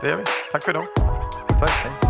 Det 0.00 0.08
gör 0.08 0.16
vi. 0.16 0.24
Tack 0.52 0.64
för 0.64 0.70
idag. 0.70 0.86
Tack. 1.60 1.70
Hej. 1.70 2.03